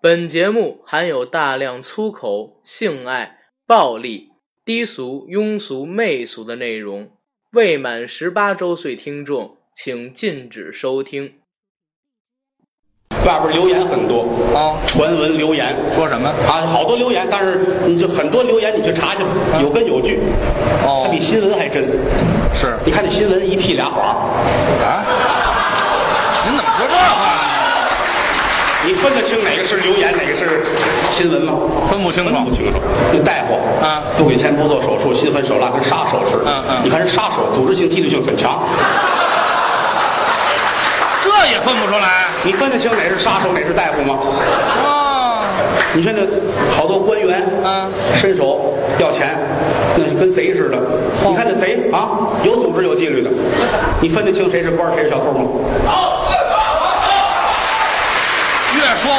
[0.00, 4.28] 本节目含有大量粗口、性爱、暴力、
[4.64, 7.10] 低俗、庸俗、媚俗的内容，
[7.50, 11.32] 未满十八周岁听众请禁止收听。
[13.26, 14.22] 外边留言很多
[14.54, 16.28] 啊传闻留言说什么？
[16.46, 19.30] 啊，好多留言，但是你就很多留言你去查去吧，
[19.60, 20.20] 有根有据，
[20.86, 21.82] 哦它比新闻还真。
[22.54, 24.14] 是你看这新闻一屁俩谎，
[24.80, 25.04] 啊？
[26.46, 27.48] 您怎么说这话呢？
[28.86, 30.62] 你分得清哪个是留言，哪个是
[31.12, 31.54] 新闻吗？
[31.90, 32.78] 分不清楚分不清楚。
[33.12, 33.54] 那大夫
[33.84, 36.44] 啊不给钱不做手术，心狠手辣，跟杀手似的。
[36.46, 38.58] 嗯嗯你看人杀手，组织性、纪律性很强，
[41.22, 44.18] 这也分不出来你分得清哪是杀手，哪是大夫吗？
[44.84, 45.40] 啊？
[45.94, 46.22] 你看这
[46.76, 49.38] 好多官员，嗯，伸手要钱，
[49.96, 50.78] 那是跟贼似的。
[51.26, 52.10] 你看那贼啊，
[52.42, 53.30] 有组织有纪律的，
[54.00, 55.44] 你分得清谁是官谁是小偷吗？
[56.30, 56.47] 越说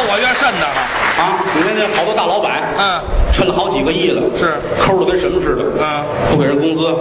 [0.08, 0.78] 我越瘆得慌。
[1.20, 3.02] 啊，你看这好多大老板，嗯，
[3.34, 6.00] 趁了好几个亿了，是抠的跟什么似的，嗯，
[6.32, 6.96] 不给人工资，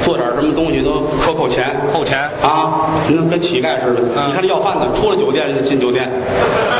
[0.00, 4.00] 做点什么东西都克扣钱，扣钱啊，你看跟乞丐似的。
[4.16, 6.08] 嗯你看这要饭的，出了酒店就进酒店，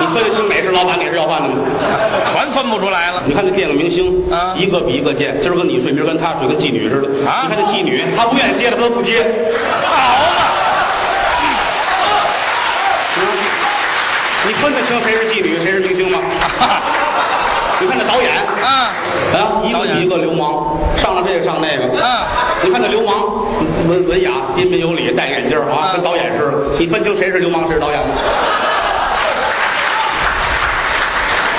[0.01, 1.57] 你分得清哪是老板哪是要饭的吗？
[2.33, 3.23] 全分不出来了。
[3.27, 7.09] 你看这电影明星，啊一个比一个贱，今儿跟你睡，明儿跟他睡，跟妓女似的。
[7.29, 9.21] 啊你看这妓女，她不愿意接的，她都不接。
[9.85, 9.93] 好
[10.33, 10.49] 嘛，
[14.47, 16.19] 你分得清谁是妓女，谁是明星吗？
[17.81, 18.31] 你看那导演，
[18.63, 18.93] 啊
[19.33, 21.85] 啊，一个比一个流氓，上了这个上那个。
[22.05, 22.27] 啊，
[22.63, 23.15] 你看那流氓
[23.89, 26.53] 文文雅、彬彬有礼，戴眼镜啊，啊跟导演似的。
[26.79, 28.15] 你分清谁是流氓，谁是导演吗？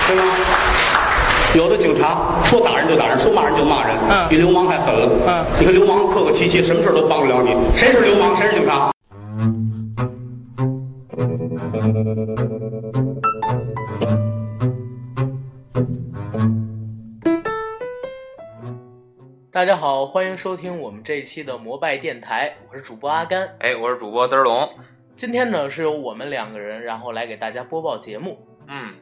[0.08, 0.24] 对吗？
[1.56, 5.10] 有的警察说打人就打人，说骂人就骂人，嗯比流氓还狠了。
[5.28, 7.56] 嗯你看流氓客客气气，什么事都帮不了你。
[7.76, 8.92] 谁是流氓，谁是警察？
[19.54, 23.54] 大家好，欢迎收听我们这一期的摩拜电台，我是主播阿甘。
[23.60, 24.70] 哎，我是主播嘚龙。
[25.18, 28.48] 今天呢是由我们两个人，然后来给大家播报节目。
[28.70, 28.96] 嗯，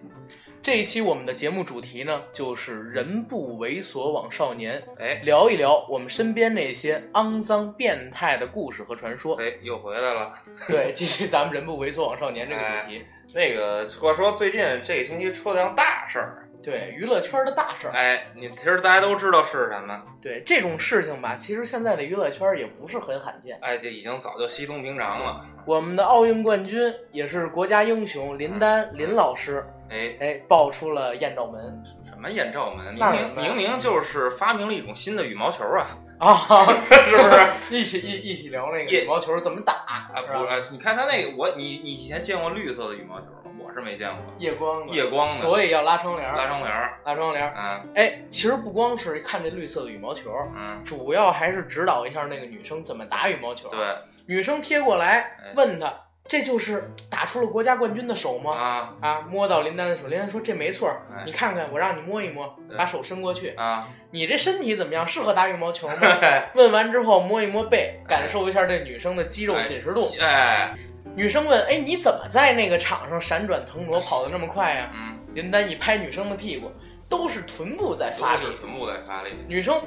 [0.64, 9.36] 这一期我们的节目主题呢，就是人不猥琐枉少年，哎聊一聊我们身边那些肮脏变态的故事和传说。
[9.36, 10.34] 哎，又回来了。
[10.68, 13.06] 对，继续咱们人不猥琐枉少年这个主题。
[13.36, 17.94] 那个话说，最近这个星期出了件大事儿，对，娱乐圈的大事儿。
[17.94, 23.58] 哎，你其实大家都知道是什么，对这种事情吧，其实现在的娱乐圈也不是很罕见。
[23.62, 25.46] 哎，这已经早就稀松平常了。
[25.66, 31.62] 我们的奥运冠军也是国家英雄林丹林老师，哎，哎，爆出了艳照门
[32.06, 32.96] 什么艳照门？
[32.98, 35.98] 那明明明明就是发明了一种新的羽毛球啊！
[36.20, 36.66] 啊，
[37.08, 37.40] 是不是？
[37.70, 43.39] 一起一一起聊那个羽毛球怎么打啊，不是，你看他那个，我你你以前见过绿色的羽毛球吗？
[43.70, 47.54] 我是没见过，夜光的夜光的，所以要拉窗帘儿，拉窗帘儿，拉窗帘儿。
[47.56, 53.70] 嗯哎，其实不光是看这绿色的羽毛球，嗯，主要还是指导一下那个女生怎么打羽毛球。
[53.70, 53.80] 对，
[54.26, 55.94] 女生贴过来哎问他，
[56.26, 58.52] 这就是打出了国家冠军的手吗？
[58.54, 60.92] 啊啊，摸到林丹的手，林丹说这没错
[61.24, 65.08] 你看看，我让你摸一摸，把手伸过去，啊，你这身体怎么样？
[65.08, 65.96] 适合打羽毛球吗？
[66.02, 70.08] 哎问完之后摸一摸背，感受一下这女生的肌肉紧实度。
[70.20, 70.76] 哎，
[71.20, 76.72] 女生问：“哎，你怎么在那个场上闪转腾挪，跑得那么快呀嗯，？”林丹一拍女生的屁股，
[77.10, 78.52] 都是臀部在发力都。
[78.52, 79.78] 是臀部在发力，女生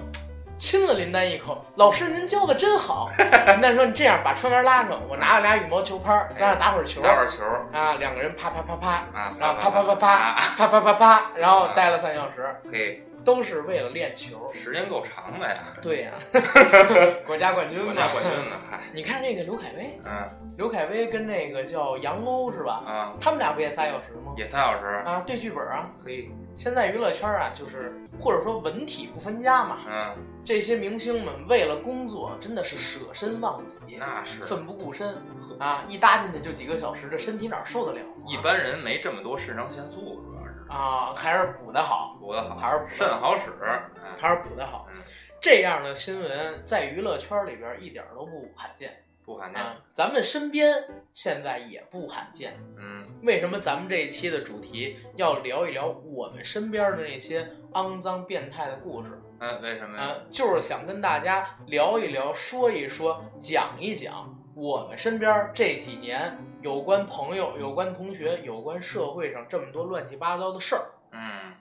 [0.58, 3.08] 亲了林丹一口：“老师，您教的真好。”
[3.48, 7.00] 林丹说：“你这样，把窗帘拉上，我拿了俩羽毛球拍，咱俩打会儿球。
[7.00, 7.42] 打会儿球
[7.72, 8.88] 啊，两个人啪啪啪啪，
[9.18, 14.50] 啊，然后啪啪啪啪啊，啪啪啪啪，然后待了三小时，嘿，都是为了练球。
[14.52, 16.12] 时间够长的呀，对呀，
[17.26, 22.82] 国家冠军嘛，国家冠军呢，嗨，你看这个刘恺威，嗯刘恺威跟那个叫杨欧是吧？
[22.86, 24.34] 啊，他们俩不也仨小时吗？
[24.36, 25.90] 也仨小时，啊，对剧本啊。
[26.04, 35.16] 可以，现在娱乐圈啊，就是或者说文体不分家嘛，嗯，这些明星们为了工作真的是舍身忘己，那是奋不顾身
[35.58, 35.84] 啊！
[35.88, 38.26] 一搭进去就几个小时，这身体哪受得了啊？
[38.26, 40.31] 一般人没这么多肾上腺素，主要是
[40.72, 43.82] 啊，还是补的好，补的好，还是补肾好使，哎
[44.18, 45.02] 还是补的好嗯。
[45.40, 52.54] 这样的新闻在娱乐圈里边一点都不罕见不罕见，啊，咱们身边现在也不罕见。
[52.78, 59.10] 嗯，为什么咱们这一期的主题要聊一聊我们身边的那些肮脏变态的故事？
[59.40, 60.04] 嗯，为什么呀？
[60.04, 70.84] 啊，就是想跟大家聊一聊、说一说、讲一讲我们身边这几年有关朋友、有关同学、有关社会上这么多乱七八糟的事儿。
[71.12, 71.52] 嗯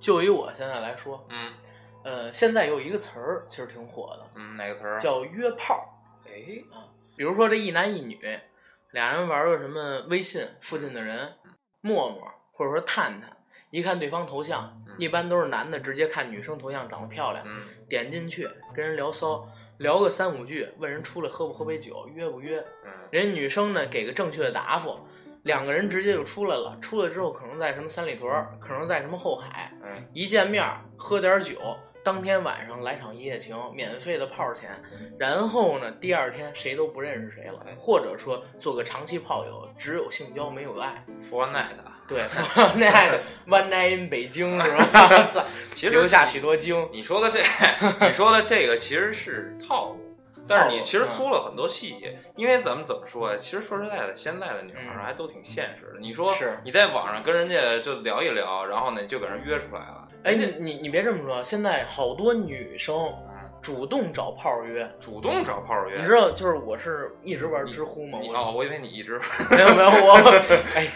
[0.00, 1.52] 就以我现在来说，嗯
[2.04, 4.98] 呃，现在有一个词儿其实挺火的，嗯，哪个词儿？
[4.98, 5.88] 叫约炮。
[6.26, 6.32] 哎，
[7.16, 8.18] 比如说这一男一女，
[8.90, 11.32] 俩人玩个什么微信附近的人、
[11.80, 12.20] 陌陌
[12.52, 13.36] 或者说探探，
[13.70, 19.48] 一看对方头像，嗯一般都是男的直接看女生头像长得漂亮，嗯点进去跟人聊骚，
[19.82, 22.60] 聊个三五句，问人出来喝不喝杯酒，约不约？
[22.84, 24.96] 嗯人女生呢给个正确的答复，
[25.42, 26.78] 两个人直接就出来了。
[26.80, 31.58] 出来之后可能在什么三里屯儿，可能在什么后海，嗯一见面儿喝点酒，
[32.04, 34.70] 当天晚上来场一夜情，免费的泡钱。
[35.18, 41.04] 然后呢，第二天谁都不认识谁了，或者说做个长期炮友，只有性交没有爱。
[41.28, 41.76] ，For Night，
[42.12, 42.22] 对，
[42.76, 45.26] 那爱的 One Night in 北京是吧？
[45.74, 46.88] 其实留下许多精。
[46.92, 47.40] 你说的这，
[48.06, 50.16] 你说的这个其实是套路，
[50.46, 53.38] 但是你其实套路缩了很多细节，因为咱们怎么说呀？
[53.40, 56.00] 其实说实在的，现在的女孩还都挺现实的。
[56.00, 63.31] 你说是你在网上跟人家就聊一聊，然后呢就给人约出来了，哎，人家你你你别这么说，现在好多女生嗯
[63.62, 69.20] 主动找炮约，主动找炮约，你知道，就是我是一直玩知乎吗，我哦，我以为你一直
[69.50, 70.14] 没有没有我，
[70.74, 70.88] 哎，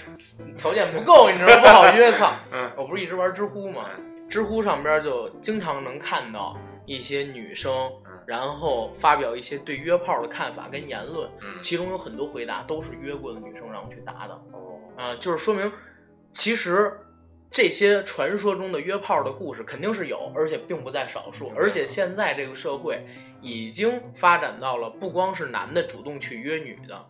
[0.59, 2.33] 条件不够，你知道不好约，操！
[2.53, 2.69] 嗯。
[2.77, 3.87] 我不是一直玩知乎吗，
[4.29, 7.73] 知乎上边就经常能看到一些女生
[8.05, 11.63] 嗯，然后发表一些对约炮的看法跟言论，嗯。
[11.63, 14.77] 其中有很多回答都是约过的女生让我去答的，哦。
[14.97, 15.73] 啊、就是说明
[16.33, 16.93] 其实。
[17.57, 21.51] 这些传说中的约炮的故事肯定是有，而且并不在少数。
[21.57, 23.03] 而且现在这个社会
[23.41, 27.03] 已经发展到了不光是男的主动去约女的，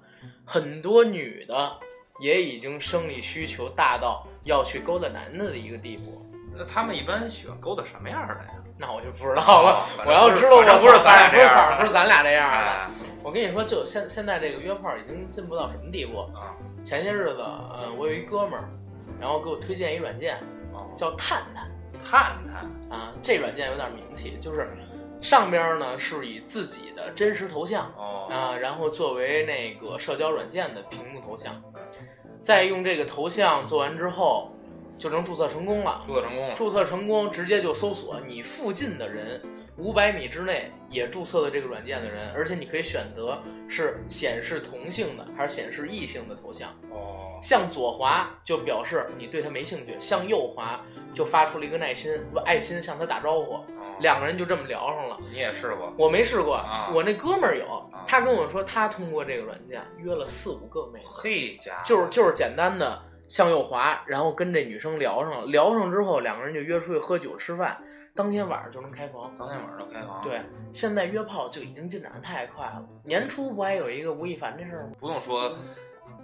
[0.45, 1.73] 很多女的
[2.21, 6.25] 也已经生理需求大到要去勾搭男的的一个地步。
[6.57, 8.51] 那他们一般喜欢勾搭什么样的呀？
[8.79, 9.85] 那我就不知道了。
[9.99, 12.57] 哦我要知道我不是咱俩这样反正不是咱俩这样的。
[12.57, 12.89] 哎
[13.25, 16.21] 我跟你说，就现现在这个约炮已经进步到什么地步？
[16.39, 16.55] 啊
[16.85, 18.71] 前些日子，呃，我有一哥们儿，
[19.21, 20.37] 然后给我推荐一软件，
[20.73, 21.71] 哦，叫探探。
[22.05, 22.65] 探探。
[22.91, 23.13] 啊。
[23.23, 24.69] 这软件有点名气，就是
[25.21, 28.27] 上边呢是以自己的真实头像哦。
[28.31, 31.63] 啊，然后作为那个社交软件的屏幕头像，
[32.41, 34.53] 再用这个头像做完之后，
[34.99, 36.05] 就能注册成功了。
[36.07, 39.43] 注册成功了，注册成功，直接就搜索你附近的人，
[39.79, 43.39] 五百米之内也注册了这个软件的人，而且你可以选择
[43.69, 46.71] 是显示同性的还是显示异性的头像。
[46.91, 50.81] 哦，向左滑就表示你对他没兴趣，向右滑
[51.13, 53.65] 就发出了一个耐心，不爱心向他打招呼，哦
[54.01, 55.19] 两个人就这么聊上了。
[55.31, 55.93] 你也试过？
[55.99, 61.07] 我没试过，啊我那哥们儿有啊，他跟我说他通过这个软件约了四五个妹子。
[61.07, 67.79] 嘿家伙，就是就是简单的向右滑，然后跟这女生聊上了，聊上之后两个人就约出去喝酒吃饭，
[68.17, 69.31] 当天晚上就能开房。
[69.39, 70.41] 当天晚上就开房，对，
[70.73, 72.83] 现在约炮就已经进展的太快了。
[73.05, 74.93] 年初不还有一个吴亦凡这事儿吗？
[74.99, 75.55] 不用说，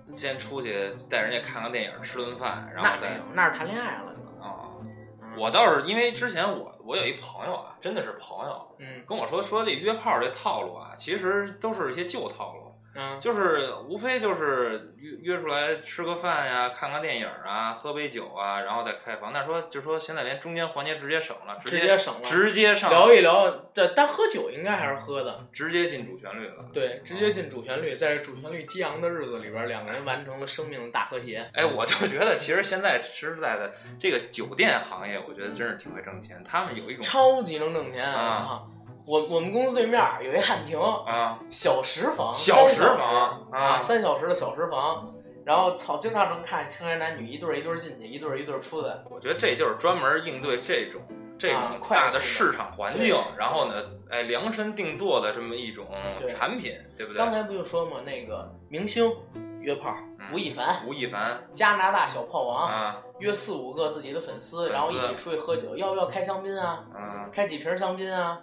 [0.08, 4.10] 先出去带人家看个电影，吃顿饭，然后再那那是谈恋爱了。
[4.40, 4.72] 啊。
[4.80, 4.88] 嗯
[5.34, 12.61] 我倒是因为之前我我有一朋友啊，真的是朋友，嗯跟我说说这约炮这套路啊，其实都是一些旧套路，
[12.94, 19.32] 嗯，就是无非就是约约出来吃个饭呀，看个电影啊，喝杯酒啊，然后再开房。
[19.32, 25.46] 那说就说现在连中间环节直接省了，直直接省了直接上聊一聊，这但喝酒应该还是喝的。
[25.52, 26.64] 直接进主旋律了。
[26.72, 31.48] 对，直接进主旋律，在这主旋律激昂的日子里边，两个人完成了生命的大和谐。
[31.54, 36.42] 哎，我就觉得其实现在实实在在这个酒店行业，我觉得真是挺会挣钱。
[36.44, 38.04] 他们有一种超级能挣钱！
[38.12, 38.70] 我啊操，
[39.06, 43.14] 我我们公司对面有一汉庭，啊，小时房，小时三小房
[43.50, 45.12] 啊，啊三小时的小时房，
[45.44, 48.96] 然后操，经常能看青年男女一对儿一对儿进去，一对儿一对儿出来。
[49.10, 51.00] 我觉得这就是专门应对这种
[51.36, 55.86] 这啊种快的大的市场环境对，然后呢，哎，量身定做的这么一种
[56.28, 57.18] 产品，对不对？
[57.18, 59.12] 刚才不就说嘛，那个明星
[59.60, 66.84] 约炮，嗯吴亦凡，吴亦凡加拿大小炮王，啊，约四五个自己的粉丝，粉丝然后一起出去喝酒，要不要开香槟啊？
[66.94, 68.38] 嗯开几瓶香槟啊？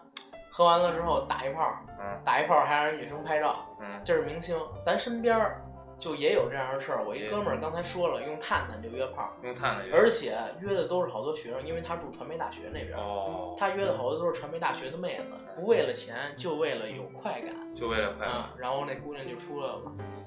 [0.59, 4.59] 喝完了之后打一炮，嗯打一炮还让人女生拍照，嗯这是明星。
[4.81, 5.61] 咱身边儿
[5.97, 7.01] 就也有这样的事儿。
[7.07, 15.23] 我一哥们儿刚才说了，用探探就约炮，用探的而且约的都是好多学生，因为他住传媒大学那边儿，哦，他约的好多都是传媒大学的妹子，
[15.55, 18.31] 不为了钱，就为了有快感就为了快乐。
[18.33, 18.53] 啊。
[18.57, 19.81] 然后那姑娘就出来了，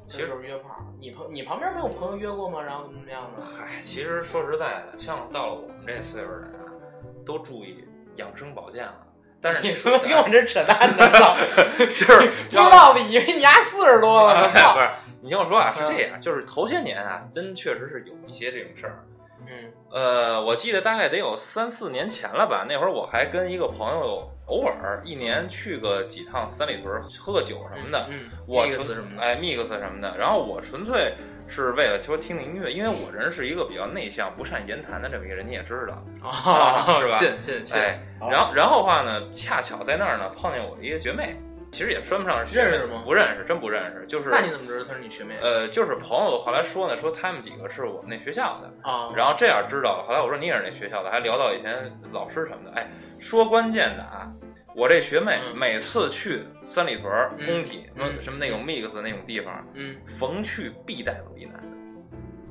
[0.08, 0.70] 其实就是约炮。
[0.98, 2.62] 你朋你旁边没有朋友约过吗？
[2.62, 3.44] 然后怎么怎么样的？
[3.44, 6.72] 嗨，其实说实在的，像到了我们这岁数的人啊，
[7.26, 7.86] 都注意
[8.16, 8.94] 养生保健了。
[9.42, 11.10] 但是你说跟我这扯淡呢？
[11.12, 11.36] 操！
[11.78, 14.80] 就是不知道的以为你丫四十多了， 我操不！
[14.80, 14.88] 是，
[15.20, 19.04] 你听我说啊，是这样，就是头些年啊，真确实是有一些这种事儿。
[19.44, 31.14] 嗯呃，我记得大概得有三四年前了吧，那会儿我还跟一个朋友偶尔一年去个几趟三里屯喝个酒什么的，嗯，我 mix 纯什么的，哎 mix 什么的，然后我纯粹
[31.52, 41.36] 是为了说听听音乐，因为我人是一个比较内向、不善言谈的这么一个人，你也知道，啊是吧信信信，哎，然后然后的话呢，恰巧在那儿呢碰见我一个学妹，
[41.70, 44.06] 其实也说不上是认识吗不认识，真不认识。
[44.06, 45.36] 就是那你怎么知道她是你学妹？
[45.42, 50.04] 呃，就是朋友后来说呢，说他们几个是我们那学校的，啊，然后这样知道了。
[50.08, 52.80] 后来我说你也是那学校的，还聊到以前老师什么的。
[52.80, 54.32] 哎，说关键的啊，
[54.74, 61.68] 我这学妹嗯每次去三里屯儿嗯工体，嗯什么那种 mix 那种地方，嗯，逢去必带走一男的。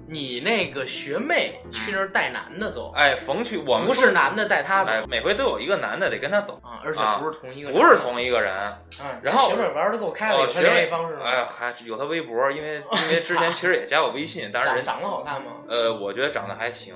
[0.07, 8.53] 你那个学妹去那儿带男的走，哎，逢去我们不是男的带她走哎，每回都有一个男的得跟他走，啊，而且啊不是同一个，不是同一个人。
[9.01, 11.21] 嗯，然后学妹玩的够开了，有她哦学妹联系方式吗？
[11.23, 15.51] 哎，还有他微博，因为 因为之前其实也加我微信，但是人长长得好看吗？
[15.69, 16.93] 呃，我觉得长得还行。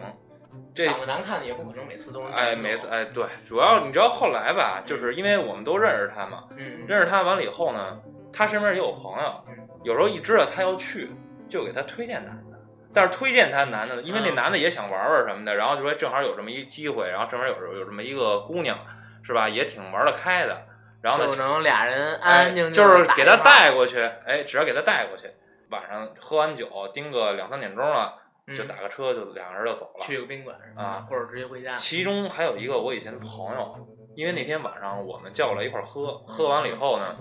[0.75, 7.97] 这长得难看的也不可能每次都是哎，每次哎，对，主要你知道后来吧，就是因为我们都认识他嘛，嗯，认识他完了以后呢，
[8.33, 11.09] 他身边也有朋友嗯，有时候一知道他要去，
[11.47, 12.57] 就给他推荐男的。
[12.93, 18.77] 但是推荐他男的呢，因为那嗯男的也想玩玩什么的，然后就说正好有这么一机会，然后正好有有这么一个姑娘，
[19.21, 19.49] 是吧？
[19.49, 20.61] 也挺玩得开的，
[21.01, 25.29] 然后呢就，能俩人安安静静哎就是给他带过去，哎，只要给他带过去，
[25.69, 28.13] 晚上喝完酒盯个两三点钟了，
[28.47, 30.01] 就嗯打个车就两个人就走了。
[30.05, 31.75] 去个宾馆是吧啊或者直接回家。
[31.75, 37.15] 其中还有一个我以前的朋友，因为那天晚上我们叫过来一块儿喝，喝完了以后呢，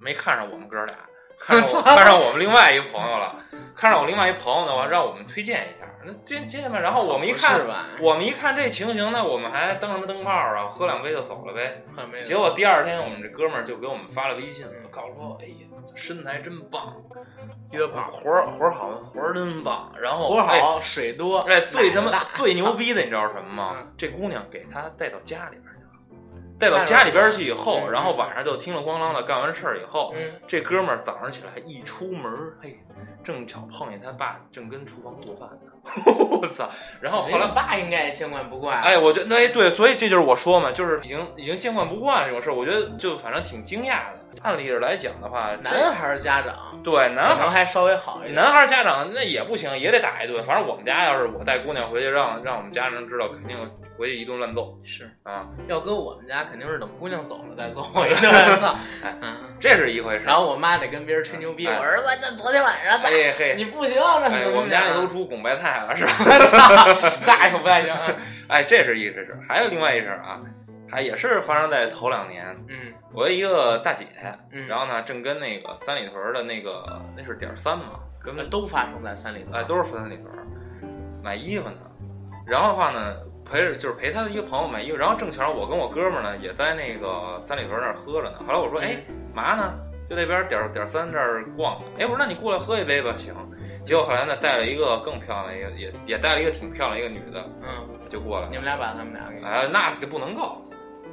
[0.00, 0.94] 没看上我们哥俩，
[1.38, 3.44] 看上我 看上我们另外一朋友了，
[3.74, 6.78] 看上我另外一朋友呢，完让我们推荐一下，那接接见吧。
[6.78, 7.60] 然后我们一看？
[8.00, 11.82] 我们一看这情形那，我们还灯什么灯泡啊，喝两杯就走了呗。
[12.24, 16.96] 结果第二天，我们这哥们儿就给我们发了微信，告诉说：“哎呀，身材真棒，
[17.72, 23.92] 约炮，活儿活儿好，活儿真棒。”然后活哎好，水多，哎，最他妈最牛逼的，你知道是什么吗嗯？
[23.96, 25.79] 这姑娘给他带到家里边
[26.60, 32.78] 带到家里边去以后，嗯然后晚上就听了咣啷的干完事儿以后，嗯，这哥们儿早上起来一出门儿，嘿，
[33.24, 35.72] 正巧碰见他爸正跟厨房做饭呢，
[36.40, 36.68] 我操！
[37.00, 38.80] 然后后来爸应该也见惯不惯。
[38.82, 44.20] 哎，我觉得哎对，所以这就是我说嘛，就是已经已经见惯不惯这种事儿，我觉得就反正挺惊讶的。
[44.42, 48.34] 按理来讲的话，男孩儿家长对男孩能还稍微好一点。
[48.34, 50.42] 男孩家长那也不行，也得打一顿。
[50.44, 53.58] 反正我们家要是我带姑娘回去，让让我们家人知道，肯定
[54.00, 55.46] 回去一顿乱揍是，啊。
[55.68, 58.74] 要搁我们家肯定是等姑娘走了再揍我一顿，操！
[59.04, 60.24] 哎嗯，这是一回事。
[60.24, 63.10] 然后我妈得跟别人吹牛逼，哎我儿子那昨天晚上咋？
[63.56, 66.12] 你不行，这哎，怎么我们家那着都煮拱白菜了，是吧？
[66.46, 67.94] 操，那可不太行。
[68.48, 69.38] 哎，这是一回事。
[69.46, 70.40] 还有另外一事啊，
[70.90, 72.56] 还也是发生在头两年。
[72.68, 74.06] 嗯我有一个大姐，
[74.52, 77.98] 嗯，然后呢，正跟那个三里屯的那个那是点儿三嘛，
[78.48, 79.52] 都发生在三里屯。
[79.54, 80.26] 哎，都是三里屯
[81.22, 81.76] 买衣服呢。
[82.46, 83.16] 然后的话呢，
[83.50, 88.38] 陪着就是陪他的一个朋友们，一个，然后正巧我跟我哥们儿呢也在那个三里屯那儿喝着呢。
[88.46, 88.96] 后来我说，哎，
[89.34, 89.74] 嘛呢？
[90.08, 91.80] 就那边点儿点儿三这儿逛。
[91.98, 93.34] 哎，我说那你过来喝一杯吧，行。
[93.84, 98.50] 结果后来呢，带了一个更漂亮的一个，也也带了一个挺漂亮一个女的，嗯，就过来了。
[98.50, 100.60] 你们俩把他们俩给哎，那就不能告，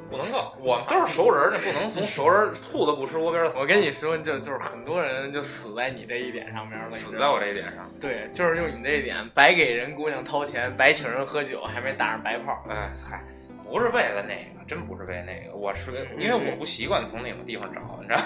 [0.10, 3.60] 不能够，我们都是熟人儿，那不能从熟人儿 兔子不吃窝边儿草。
[3.60, 7.90] 我跟你说，就就是很多人就死在你这一点上面了，死在我这一点上。
[8.00, 12.64] 对，就是用你这一点，白给人姑娘掏钱，白请人喝酒，还没打上白炮。
[12.70, 13.22] 哎嗨，
[13.70, 18.22] 不是为了那个，真不是为那个，我是因为我不习惯从那种地方找，你知道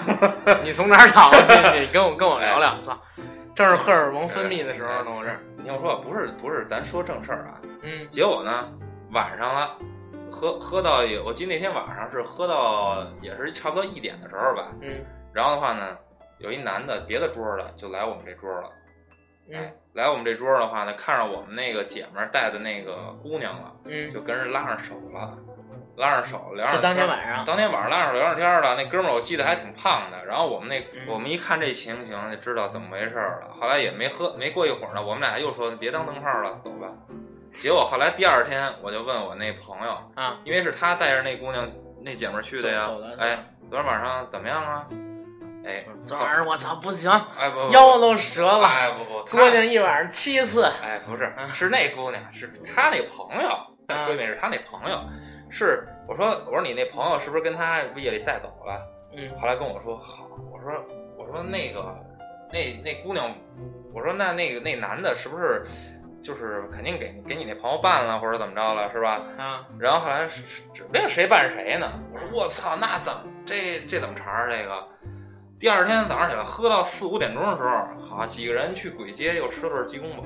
[0.54, 0.60] 吗？
[0.62, 1.74] 你从哪儿找的？
[1.80, 2.98] 你跟我跟我聊聊，操！
[3.54, 5.38] 正是荷尔蒙分泌的时候呢，我这儿。
[5.58, 7.60] 你听我说，不是不是，咱说正事儿啊。
[7.82, 8.68] 嗯结果呢，
[9.10, 9.76] 晚上了，
[10.32, 14.72] 喝喝到也，我记得那天晚上是喝到也是差不多一点的时候吧。
[14.80, 15.96] 嗯然后的话呢，
[16.38, 18.70] 有一男的别的桌的就来我们这桌了。
[19.48, 25.36] 嗯哎，来我们这桌的话呢，看上我们那个姐们儿带的那个姑娘了，嗯，就跟人拉上手了，
[25.96, 27.44] 拉上手聊上就当天晚上。
[27.44, 30.24] 当天晚上拉上聊上天了，那哥们儿我记得还挺胖的。
[30.24, 33.54] 然后我们那、嗯我们一看这情形就知道怎么回事儿了。
[33.58, 36.88] 后来也没喝，没过一会儿呢，我们俩又说别当灯泡了，走吧。
[37.54, 44.86] 结果后来第二天我就问我那朋友，啊，因为是他带着那姑娘那姐们儿去的呀哎，昨天晚上怎么样啊？
[45.64, 50.64] 哎，昨晚上我操不行，哎不不腰都折了，哎不不，他姑娘一晚上七次。
[50.64, 53.50] 哎，不是，是那姑娘，是他那朋友。
[53.86, 54.98] 再说一遍，是他那朋友。
[55.50, 58.80] 是我说我说你那朋友是不是跟他夜里带走了？
[59.14, 60.72] 嗯后来跟我说好，我说
[61.18, 61.94] 我说那个
[62.50, 63.30] 那那姑娘，
[63.92, 65.64] 我说那那个那男的是不是
[66.22, 69.20] 就是肯定给给你那朋友办了或者怎么着了是吧？
[69.36, 70.28] 啊，然后后来
[70.72, 71.90] 指不定谁办谁呢。
[72.12, 74.88] 我说我操，那怎么这这怎么茬儿这个？
[75.58, 80.22] 第二天早上起来喝到四五点钟的时候，好几个人去簋街又吃了顿鸡公煲。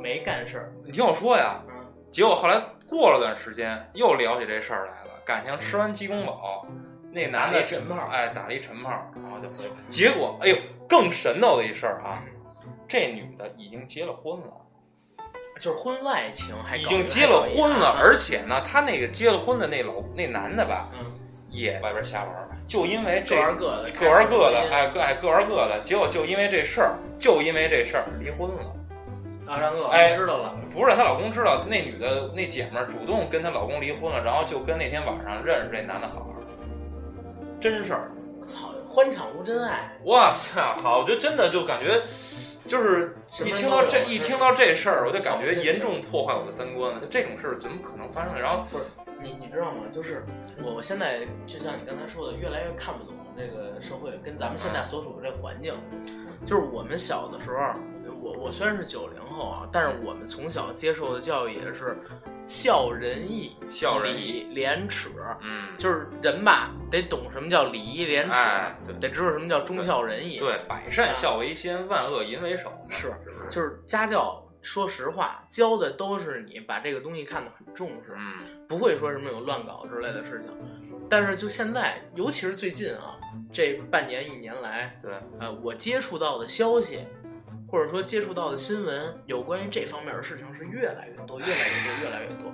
[0.00, 0.72] 没干事儿。
[0.84, 1.74] 你听我说呀，嗯
[2.10, 5.20] 结果后来过了段时间，又聊起这事儿来了。
[5.24, 6.66] 感情吃完鸡公煲，
[7.12, 8.90] 那男的晨炮哎，打了一晨炮，
[9.22, 9.62] 然后就走。
[9.88, 10.56] 结果，哎呦，
[10.88, 12.22] 更神叨的一事儿啊，
[12.86, 14.46] 这女的已经结了婚了，
[15.60, 21.06] 就是婚外情，还搞已经结了婚了，而且呢，她那个结了婚的那老那男的吧，嗯
[21.50, 22.48] 也外边瞎玩儿。
[22.66, 28.72] 就因为这各玩各的，各玩各的，哎各哎各玩各的，结果就因为这事儿，就因为这事儿离婚了。
[29.46, 36.32] 啊，让她老哎公知道了，不是让她老公知道，那女的那姐们儿主动跟她老公离婚了，然后就跟那天晚上认识这男的好好，
[37.60, 38.10] 真事儿。
[38.46, 42.00] 操，欢场无真爱，哇塞，好，我觉得真的就感觉，
[42.66, 43.14] 就是
[43.44, 47.02] 一听到这一听到这事儿，我就感觉严重破坏我的三观了。
[47.10, 48.38] 这种事儿怎么可能发生？
[48.38, 48.84] 然后不是
[49.20, 49.84] 你你知道吗？
[49.92, 50.24] 就是
[50.62, 55.74] 我我现在就像你刚才说的，越来越看不懂这个社会跟咱们现在所处的这个环境。
[56.44, 57.56] 就是我们小的时候，
[58.20, 61.96] 我我虽然是九零后啊，但是我们从小接受的教育也是
[62.52, 65.08] 孝仁义、孝仁义廉耻，
[65.40, 70.38] 嗯，就是人吧得懂什么叫礼义廉耻，哎对得知道什么叫忠孝仁义。
[70.38, 72.70] 对，百善孝为先，万恶淫为首。
[72.90, 73.10] 是？
[73.48, 78.14] 就是家教，说实话，教的都是你把这个东西看得很重视。
[78.18, 81.00] 嗯，不会说什么有乱搞之类的事情。
[81.08, 83.16] 但是就现在，尤其是最近啊，
[83.50, 87.00] 这半年一年来，对，呃，我接触到的消息，
[87.72, 92.52] 或者说接触到的新闻，有关于这方面的事情是越来越多，越来越多，越来越多。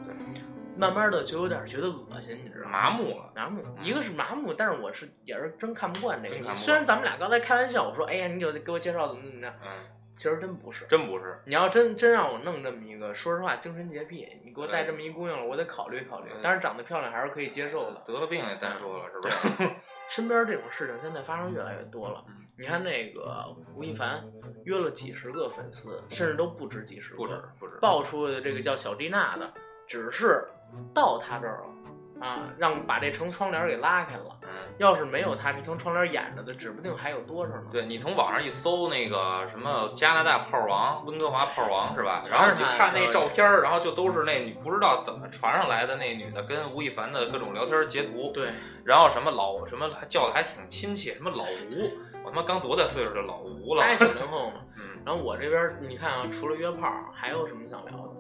[0.77, 2.71] 慢慢的就有点觉得恶心，你知道吗？
[2.71, 3.33] 麻木了。
[3.35, 9.69] 麻木，一个是麻木，但是我是也是真看不惯这个虽然咱们俩刚才开玩笑，我说，哎呀，你就得给我介绍怎么怎么样，嗯，
[10.15, 10.87] 其实真不是。
[10.87, 11.37] 真不是。
[11.47, 16.39] 你要真真让我弄这么一个，说实话，精神洁癖，你给我带这么一姑娘了，我得考虑考虑嗯。
[16.45, 18.01] 但是长得漂亮还是可以接受的。
[18.07, 19.71] 得了病也单说了，是不是？
[20.09, 22.47] 身边这种事情现在发生越来越多了嗯。
[22.59, 24.21] 你看那个吴亦凡
[24.65, 27.79] 约了几十个粉丝，甚至都不止几十个，不止不止。
[27.81, 29.49] 爆出的这个叫小丽娜的，
[29.87, 30.45] 只是
[30.93, 34.37] 到他这儿了啊，让把这层窗帘给拉开了。
[34.43, 34.49] 嗯，
[34.79, 37.67] 要是没有他这层窗帘掩着的，指不定还有多少呢。
[37.71, 42.25] 对你从网上一搜那个什么加拿大炮王、温哥华炮王是吧？
[42.29, 48.33] 然后你就看那照片儿，然后就都是那女不知道怎么传上来的那女的跟吴亦凡的各种聊天截图。
[48.33, 48.51] 对，
[48.83, 51.93] 然后什么老什么还叫的还挺亲切，什么老吴，
[52.29, 53.83] 我他妈刚多大岁数就老吴了？
[53.83, 54.57] 他也九零后嘛。
[54.77, 58.15] 嗯然后我这边你看啊，除了约炮，还有什么想聊的？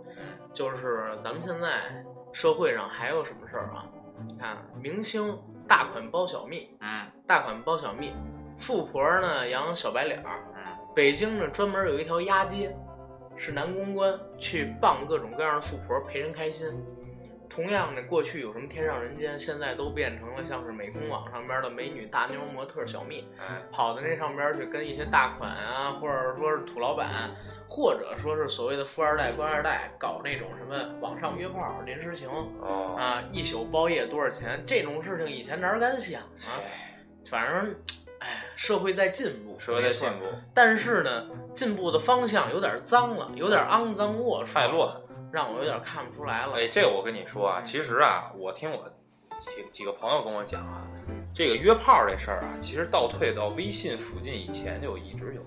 [0.54, 3.84] 就是咱们现在社会上还有什么事儿啊？
[4.26, 8.14] 你看，明星大款包小蜜，嗯大款包小蜜，
[8.56, 10.40] 富婆呢养小白脸儿。
[10.54, 10.62] 嗯
[10.96, 12.74] 北京呢专门有一条鸭街，
[13.37, 16.66] 是男公关去傍各种各样的富婆陪人开心。
[17.48, 27.30] 同样的，过去有什么天上人间，现在都变成了像是美工网上边的美女大妞模特小蜜，哎跑到那上边去跟一些大款啊，或者说是土老板，
[27.68, 34.62] 或者说是所谓的富二代、官二代，搞那种什么网上约炮、临时情哦啊，一宿包夜多少钱？
[34.66, 36.54] 这种事情以前哪敢想啊？
[36.58, 36.84] 哎
[37.28, 37.74] 反正，
[38.20, 44.96] 哎，社会在进步，社会在进步，但是呢，进步的方向有点脏了，有点肮脏龌龊，太乱。
[45.32, 46.54] 让我有点看不出来了。
[46.56, 48.88] 哎，这我跟你说啊，其实啊，我听我
[49.38, 50.86] 几几个朋友跟我讲啊，
[51.34, 55.42] 这个约炮这事儿啊，其实倒退到微信附近以前就一直有。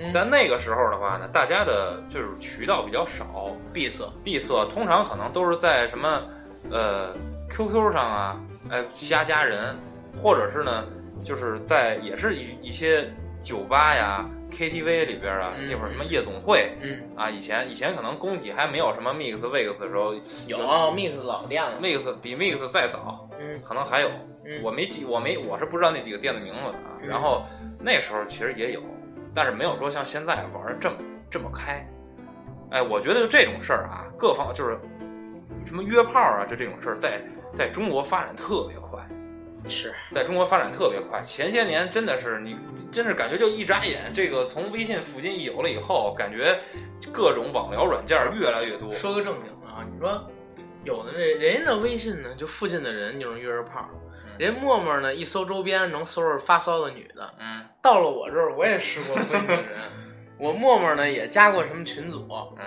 [0.00, 6.22] 嗯，但那个时候的话呢，大家的就是渠道比较少，闭塞，闭塞，通常可能都是在什么
[6.70, 7.12] 呃
[7.50, 9.76] QQ 上啊，哎加加人，
[10.22, 10.84] 或者是呢，
[11.24, 13.12] 就是在也是一一些
[13.48, 15.70] 酒吧呀、KTV 里边啊，嗯。
[15.70, 20.12] 那会儿什么夜总会嗯，啊，以前以前可能工体还没有什么 Mix、Wix 的时候
[20.46, 20.58] 有
[20.92, 23.58] Mix 老店了，，Mix 比 Mix 再早，嗯。
[23.66, 24.10] 可能还有，
[24.44, 26.98] 嗯，我没记，我没我是不知道那几个店的名字的啊。
[27.02, 27.08] 嗯。
[27.08, 27.42] 然后
[27.80, 28.82] 那时候其实也有，
[29.34, 30.96] 但是没有说像现在玩的这么
[31.30, 31.82] 这么开。
[32.70, 34.78] 哎，我觉得就这种事儿啊，各方就是
[35.64, 37.18] 什么约炮啊，就这种事儿，在
[37.54, 39.00] 在中国发展特别快，
[39.68, 39.94] 是。
[40.12, 41.22] 在中国发展特别快。
[41.22, 42.56] 前些年真的是你，
[42.90, 46.58] 真是感觉就一眨眼，这个从微信附近一有了以后，感觉
[47.12, 48.92] 各种网聊软件越来越多。
[48.92, 50.26] 说个正经的啊，你说
[50.84, 53.88] 有的那人家那微信呢，就附近的人就能约着炮，
[54.38, 57.64] 人家陌陌呢一搜周边能搜着发骚的女的，嗯。
[57.80, 59.90] 到了我这儿我也试过附近的人，
[60.38, 62.26] 我陌陌呢也加过什么群组，
[62.58, 62.64] 嗯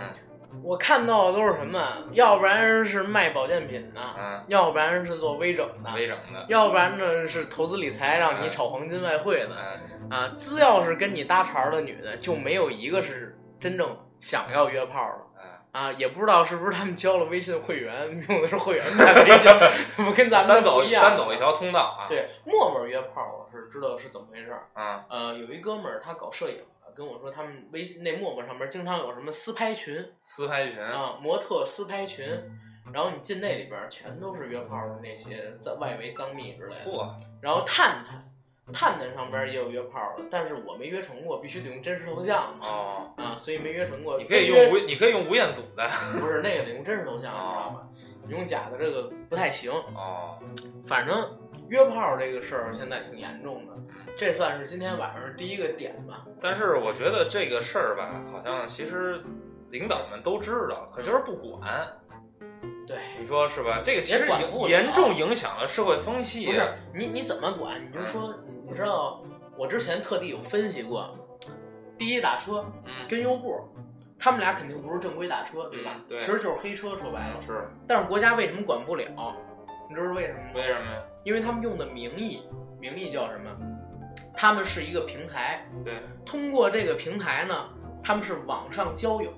[0.64, 1.80] 我看到的都是什么，
[2.14, 15.42] 要不然是卖保健品的，嗯，要不然是做微整的，微整的，要不然呢是投资理财让你炒黄金外汇的，哎啊，只要是跟你搭茬儿的女的，就没有一个是真正想要约炮的。
[15.42, 15.48] 哎。
[15.72, 19.50] 啊，也不知道是不是他们交了微信会员，用的是会员在微信，
[19.96, 21.02] 不跟咱们走不一样。
[21.02, 24.68] 单走一条通道啊。，对，陌陌约炮，我是知道是怎么回事儿。
[24.76, 26.64] 嗯呃，有一哥们儿他搞摄影的，
[26.96, 32.26] 跟我说他们微信那陌陌上面经常有什么私拍群私拍群，啊，模特私拍群，
[32.94, 36.92] 然后你进那里边全都是约炮的那些在外围脏蜜之类的。
[36.92, 38.24] 嚯，然后探探，
[38.74, 42.68] 探探上边也有约炮的，但是我没约成过，必须得用真实头像嘛。
[42.68, 44.18] 哦，啊，所以没约成过。
[44.18, 45.90] 你可以用吴，你可以用吴彦祖的。
[46.20, 47.88] 不是那个得用真实头像，你知道吧？
[48.28, 49.72] 你用假的这个不太行。
[49.72, 50.38] 哦，
[50.86, 51.38] 反正
[51.70, 53.74] 约炮这个事儿现在挺严重的，
[54.18, 56.26] 这算是今天晚上第一个点吧。
[56.40, 59.22] 但是我觉得这个事儿吧，好像其实
[59.70, 61.88] 领导们都知道，可就是不管。
[62.88, 63.80] 对，你说是吧？
[63.84, 66.46] 这个其实也不了影严重影响了社会风气。
[66.46, 66.62] 不是
[66.94, 67.82] 你你怎么管？
[67.82, 69.24] 你就说，你知道
[69.58, 71.14] 我之前特地有分析过，
[71.98, 73.62] 滴滴打车嗯，跟优步，
[74.20, 75.92] 他们俩肯定不是正规打车，对吧？
[75.96, 77.36] 嗯对其实就是黑车，说白了。
[77.40, 79.06] 嗯是但是国家为什么管不了？
[79.90, 80.52] 你知道为什么吗？
[80.56, 81.02] 为什么呀？
[81.24, 82.44] 因为他们用的名义，
[82.80, 83.50] 名义叫什么？
[84.42, 87.70] 他们是一个平台，对，通过这个平台呢，
[88.02, 89.32] 他们是网上交友，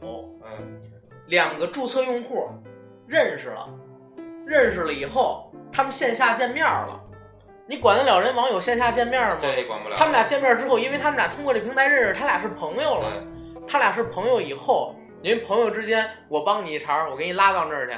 [0.45, 0.81] 嗯，
[1.27, 2.47] 两个注册用户
[3.05, 3.67] 认识了，
[4.47, 6.97] 认识了以后，他们线下见面了。
[7.67, 9.37] 你管得了人网友线下见面吗？
[9.41, 9.95] 这你管不了。
[9.97, 13.11] 他们俩见面之后，因为他们俩通过这平台认识，他俩是朋友了。
[13.11, 17.93] 对，他俩是朋友以后，因为朋友之间，我帮你一茬，我给你拉到那儿去。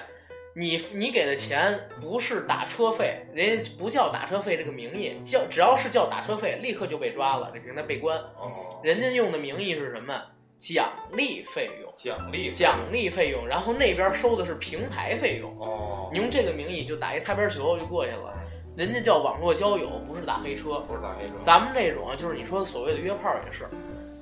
[0.57, 8.17] 你你给的钱不是打车费，人家不叫打车费这个名义，叫只要是叫打车费，立刻就被抓了，这平台被关。
[8.17, 10.13] 哦，人家用的名义是什么？
[10.57, 15.51] 奖励费用，奖励奖励费用，然后那边收的是平台费用。
[15.59, 18.33] 哦，你用这个名义就打一擦边球就过去了，
[18.77, 20.79] 人家叫网络交友，不是打黑车。
[20.87, 23.67] 不是打黑车，咱们这种啊，就是你说的所谓的约炮也是，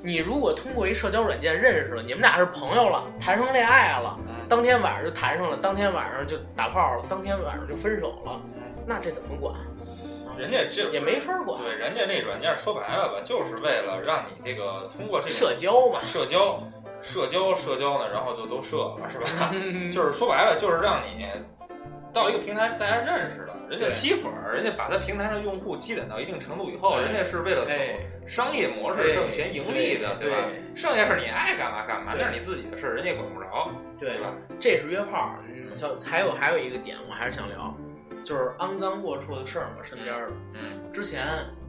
[0.04, 9.56] 你如果通过一社交软件认识了，你们俩是朋友了，谈上恋爱了，嗯当天晚上就谈上了，当天晚上就打炮了，当天晚上就分手了，嗯那这怎么管？
[10.38, 16.60] 人家这也没法管，对，人家那软件说白了吧，就是为了让你这个通过这个社交嘛，社交、
[17.02, 19.52] 社交、社交呢，然后就都设了，是吧？
[19.54, 21.28] 嗯 就是说白了，就是让你
[22.12, 30.38] 到一个平台，大家认识了，人家吸粉儿，人家把他平台上用户积攒到一定程度以后，哎人家是为了走哎商业模式哎挣钱盈利的，对吧？
[30.76, 34.32] 剩下是你爱干嘛干嘛，那是你自己的事儿，人家管不着，对对吧？
[34.60, 35.36] 这是约炮。
[35.42, 37.76] 嗯，小还有还有一个点，我还是想聊，
[38.24, 40.28] 就是肮脏龌龊的事儿嘛，身边的。
[40.54, 41.26] 嗯之前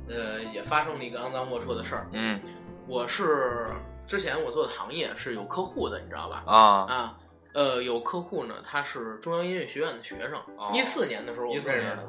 [0.07, 2.39] 呃也发生了一个肮脏龌龊的事儿，嗯
[2.87, 3.69] 我是
[4.07, 6.43] 之前我做的行业是有客户的，你知道吧？
[6.47, 7.19] 啊，啊，
[7.55, 12.05] 呃，有客户呢，他是中央音乐学院的学生哦，一四、年的时候我们认识的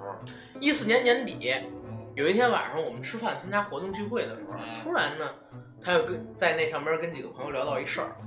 [0.60, 1.54] 一四年年底，
[2.16, 5.34] 有一天晚上我们吃饭参加活动聚会的时候，嗯突然呢，
[5.80, 8.18] 他又跟在那上边跟几个朋友聊到一事儿，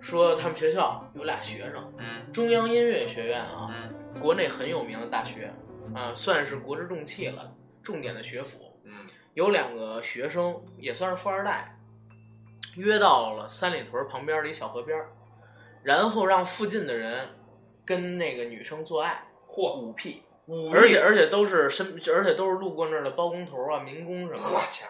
[0.00, 5.52] 说他们学校有俩学生，嗯中央音乐学院啊，嗯国内很有名的大学，
[5.94, 7.50] 啊，算是国之重器了，
[7.82, 8.78] 重点的学府。
[8.84, 8.92] 嗯
[9.32, 11.78] 有两个学生也算是富二代，
[12.74, 15.08] 约到了三里屯旁边的一小河边儿，
[15.82, 17.28] 然后让附近的人
[17.84, 24.86] 跟那个女生做爱，嚯，五 P，五而且而且都是身，而且都是路过那儿的包工头啊、民工什么的，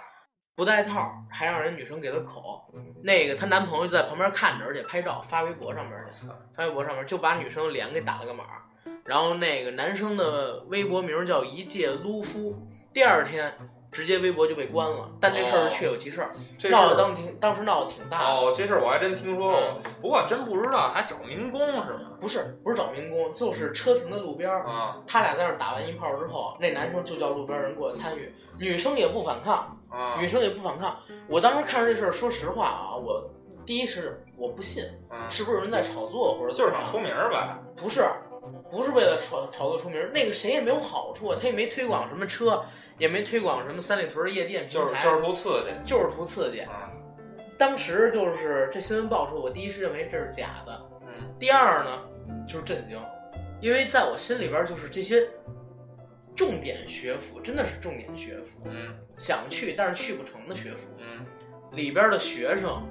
[0.57, 2.73] 不带套，还让人女生给他口。
[3.03, 8.63] 那个她男朋友就在旁边看着，而且拍照发微博上面去，发微博上面就把女生的脸给打了个码儿。
[9.05, 13.53] 然后那个男生的微博名叫一介撸夫，第二天
[13.91, 15.09] 直接微博就被关了。
[15.21, 16.27] 但这事儿确有其事
[16.71, 18.25] 闹得当挺当时闹得挺大的。
[18.27, 19.61] 哦，这事儿我还真听说过，
[20.01, 22.13] 不过真不知道还找民工是吗？
[22.21, 30.97] 不是不是找民工，就是车停在路边儿，啊他俩在那儿打完一炮之后，那男生就叫路边人过来参与，女生也不反抗，啊女生也不反抗。
[31.29, 33.29] 我当时看着这事儿，说实话啊，我
[33.65, 37.57] 第一是我不信，嗯，是不是有人在炒作或者就是想出名儿呗？
[37.77, 38.05] 不是，
[38.71, 42.65] 不是为了炒炒作出名，那个谁也没有好处啊，他也没推广什么车，
[42.99, 46.61] 也没推广什么三里屯夜店平台，就是就是图刺激，就是图刺激。
[46.61, 46.91] 啊
[47.59, 52.03] 当时就是这新闻爆出，我第一是认为这是假的，嗯第二呢
[52.49, 52.99] 就是震惊，
[53.61, 55.29] 因为在我心里边就是这些
[56.35, 61.27] 重点学府，真的是重点学府，嗯想去但是去不成的学府，嗯，
[61.73, 62.83] 里边的学生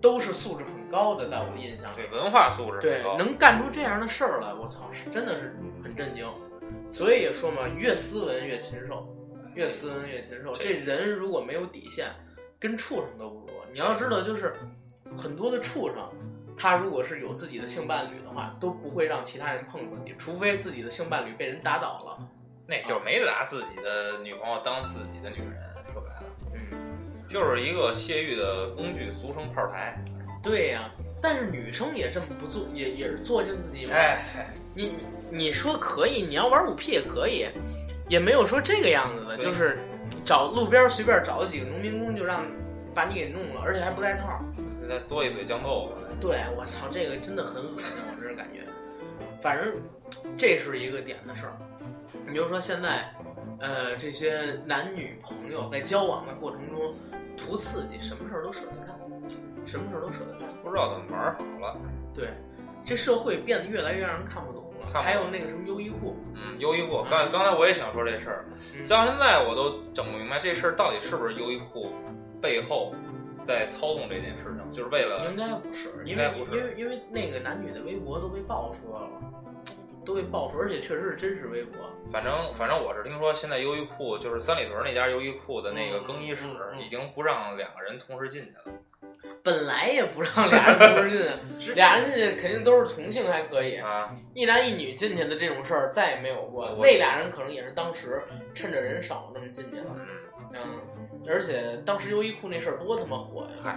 [0.00, 6.26] 都是素质很高的，在我印象里对，，文化素质对能干出这样的事儿来，我操，是真的是很震惊。
[6.88, 9.06] 所以也说嘛，越斯文越禽兽，
[9.54, 10.54] 越斯文越禽兽。
[10.54, 12.10] 这这人如果没有底线，
[12.58, 13.52] 跟畜生都不如。
[13.72, 14.54] 你要知道，就是
[15.16, 15.96] 很多的畜生，
[16.56, 22.18] 他如果是有自己的性伴侣的话，都不会让其他人碰自己，除非自己的性伴侣被人打倒了。
[22.66, 25.60] 那就没拿自己的女朋友当自己的女人，
[25.92, 26.79] 说白了，嗯，
[27.30, 29.96] 就是一个泄欲的工具，俗称炮台。
[30.42, 30.90] 对呀、
[31.22, 33.92] 但是女生也这么不做，也也是作践自己嘛。
[33.94, 34.24] 哎，
[34.74, 37.46] 你你你说可以，你要玩五 P 也可以，
[38.08, 39.78] 也没有说这个样子的，就是
[40.24, 42.44] 找路边随便找了几个农民工就让
[42.92, 44.42] 把你给弄了，而且还不带套。
[44.88, 45.92] 再嘬一嘴酱豆腐。
[46.20, 48.66] 对我操，这个真的很恶心，我真是感觉。
[49.40, 49.72] 反正
[50.36, 51.56] 这是一个点的事儿。
[52.26, 53.04] 你就说现在
[53.58, 56.94] 呃，这些男女朋友在交往的过程中
[57.36, 58.98] 图刺激，什么事儿都舍得干，
[59.66, 60.48] 什么事儿都舍得干。
[60.62, 61.76] 不知道怎么玩好了。
[62.14, 62.28] 对，
[62.84, 64.86] 这社会变得越来越让人看不懂了。
[64.92, 71.92] 懂还有那个什么优衣库，嗯，优衣库，刚刚才我也想说这事儿，嗯到现在我都整不明白这事儿到底是不是优衣库
[72.40, 72.94] 背后
[73.44, 79.39] 在操纵这件事情，就是为了应该不是，因为应该不是因为因为那个男女的微博都被爆出来了，
[80.10, 81.88] 都被爆出，而且确实是真实微博。
[82.12, 86.46] 反正反正我是听说，现在优衣库就是三里屯那家优衣库的那个更衣室
[86.76, 88.76] 已经不让两个人同时进去了。
[89.42, 91.10] 本来也不让俩人同时
[91.58, 96.68] 进， 俩人进去肯定都是同性还可以，啊，一男一女进去的这种事儿再也没有过。
[96.82, 99.96] 那俩人可能也是当时趁着人少那么进去了。
[99.96, 100.06] 嗯，
[100.56, 103.50] 嗯，而且当时优衣库那事儿多他妈火呀！
[103.62, 103.70] 嗨，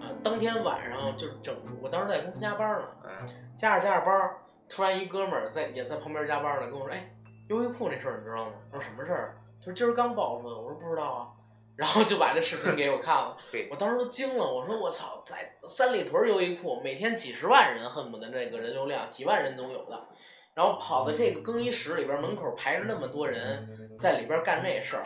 [0.00, 4.36] 啊，当天晚上就整，我当时在公司加班呢，嗯，加着加着班儿，
[4.68, 7.10] 突然一哥们儿在也在旁边加班呢，跟我说：“哎，
[7.48, 11.28] 优衣库那事儿你知道吗？”我说：“什么事儿？”他说：“今儿刚爆出来。”我说：“不知道啊。”
[11.76, 13.36] 然后就把这视频给我看了，
[13.70, 20.08] 我当时都惊了，我说：“我操，在三里屯优衣库每天几十万人，恨不得那个人流量几万人都有的，
[20.54, 25.02] 然后跑到这个更衣室里边门口排着那么多人，在里边干这事儿。”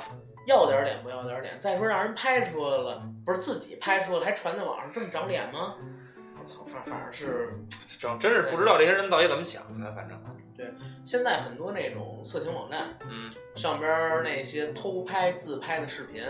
[0.46, 1.58] 要点脸不要点脸？
[1.58, 5.76] 再说让人拍出来了，不是自己拍出来还传在网上，这么长脸吗？
[6.40, 7.52] 我操，反反正是
[7.98, 10.18] 整真是不知道这些人到底怎么想的，反正
[10.56, 10.72] 对，
[11.04, 16.24] 现在很多那种色情网站嗯，上边儿那些偷拍、自拍的视频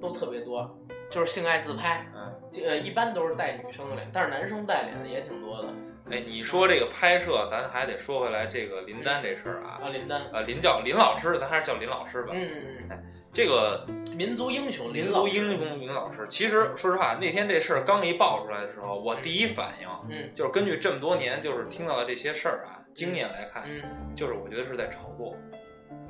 [0.00, 0.76] 都特别多，
[1.10, 5.68] 就是性爱自拍，嗯，这呃一般都是带女生的脸，但是男生带脸的也挺多的。
[6.10, 12.32] 哎，你说这个拍摄，咱还得说回来这个林丹这事儿啊，啊，林丹，呃，林叫林老师，咱还是叫林老师吧。
[12.34, 12.50] 嗯
[12.90, 23.82] 嗯这个嗯，民族英雄林老师，族英雄林老师，其实说实话，那天这事儿刚一爆出来的时候，我第一反应嗯就是根据这么多年就是听到的这些事儿啊，经验来看，嗯，
[24.14, 25.34] 就是我觉得是在炒作。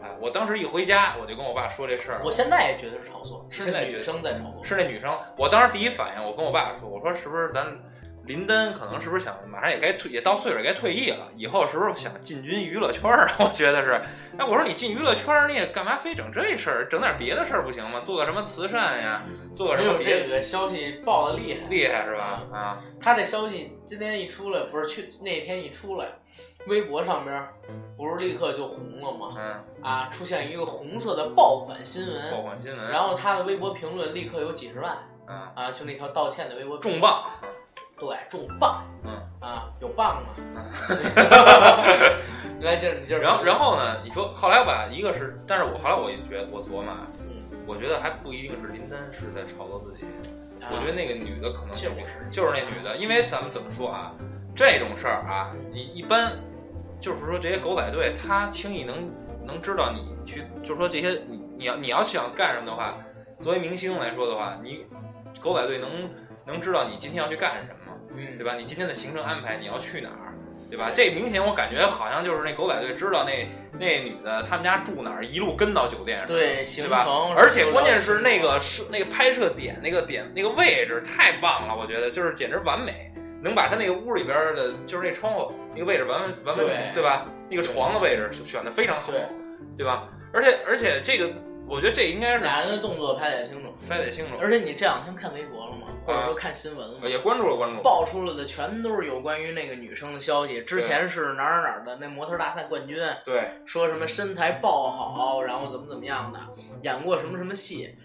[0.03, 7.67] 哎，我当时一回家，我就跟我爸说这事儿，我现在也觉得是炒作，是那女生在炒作，是那女生，我当时第一反应，我跟我爸说，我说是不是咱
[8.27, 13.37] 林丹可能是不是想马上也该退，也到岁数也该退役了，以后是不是想进军娱乐圈儿啊？
[13.45, 14.01] 我觉得是。
[14.37, 16.89] 哎，我说你进娱乐圈儿，你也干嘛非整这事儿？
[16.89, 18.01] 整点别的事儿不行吗？
[18.01, 19.23] 做个什么慈善呀？
[19.55, 20.23] 做个没有什么别？
[20.23, 22.43] 这个消息爆的厉害，厉害是吧？
[22.53, 26.09] 啊，他这消息今天一出来，不是去那天一出来，
[26.67, 27.55] 微博上边儿
[27.97, 29.35] 不是立刻就红了吗？
[29.39, 37.31] 嗯，啊，出现一个红色的爆款新闻爆，款新闻，然后他的微博评论立刻有几十万啊，啊，就那条道歉的微博重，磅，
[37.99, 40.29] 对，重磅，嗯啊，有棒吗？
[40.57, 40.65] 嗯
[42.61, 44.01] 来，就是，然后然后呢？
[44.03, 50.05] 你说后来吧，一个是，但是我后来我也觉得，我琢磨啊，嗯，我觉得还不一定是林丹是在炒作自己。
[50.63, 51.97] 啊我觉得那个女的可能就是
[52.31, 54.13] 就是那女的，因为咱们怎么说啊，
[54.57, 56.33] 这种事儿啊，你一般
[56.99, 58.97] 就是说这些狗仔队，他轻易能
[59.45, 62.97] 能知道你去，就是说这些你你要你要想干什么的话，
[63.43, 64.87] 作为明星来说的话，你
[65.39, 66.09] 狗仔队能
[66.47, 67.84] 能知道你今天要去干什么，
[68.17, 68.55] 嗯，对吧？
[68.55, 70.35] 你今天的行程安排你要去哪儿，
[70.71, 70.91] 对吧？
[70.95, 73.49] 这明显我感觉好像就是那狗仔队知道那
[73.79, 77.07] 那女的他们家住哪儿，一路跟到酒店上，对，行对吧，？
[77.37, 87.27] 而且关键是那个是那个拍摄点那个点那个位置太棒了，我觉得就是简直完美，能把他那个屋里边的，就是那窗户那个位置完完完完对对吧？
[87.51, 89.23] 那个床的位置选的非常好，对，
[89.77, 90.09] 对吧？
[90.33, 91.31] 而且而且这个，
[91.69, 95.84] 我觉得这应该是俩人的动作拍得也清楚，拍得清楚，而且你这两天看微博了吗？
[96.07, 97.11] 或者啊说看新闻？
[97.11, 100.63] 也关注了关注了，爆出来的全都是有关于那个女生的消息。
[100.63, 106.39] 之前是哪儿哪儿的那模特大赛冠军，对，说什么身材爆好，然后怎么怎么样的，
[106.83, 107.97] 演过什么什么戏。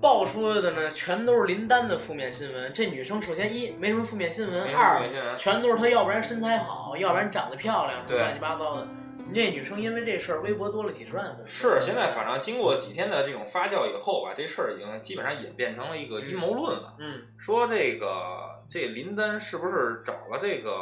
[0.00, 2.72] 爆出来的呢，全都是林丹的负面新闻。
[2.72, 5.00] 这女生首先一没什么负面新闻，二
[5.36, 8.88] 全都是她要不然身材好，要不然长得漂亮，什么乱七八糟的。
[9.28, 11.70] 你这女生因为这事儿，微博多了几十万粉丝。
[11.70, 16.94] 是现在反正经过几天的这种发酵以后吧，这事儿已经基本上演变成了一个阴谋论了。
[16.98, 20.72] 嗯，说这个这林丹是不是找了这个，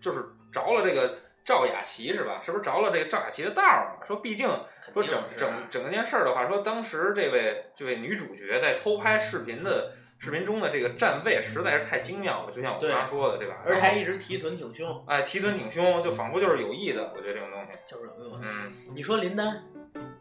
[0.00, 2.40] 就是着了这个赵雅琪是吧？
[2.42, 4.06] 是不是着了这个赵雅琪的道儿了？
[4.06, 4.46] 说毕竟
[4.92, 13.62] 说整整整个件事儿的话，说当时这位这位女主角在偷拍视频的视频中的这个站位实在是太精妙了，就像我刚刚说的，对吧？
[13.64, 17.12] 而且还一直提臀挺胸，哎提臀挺胸，就仿佛就是有意的。
[17.14, 18.40] 我觉得这种东西，就是有用。
[18.42, 19.62] 嗯，你说林丹，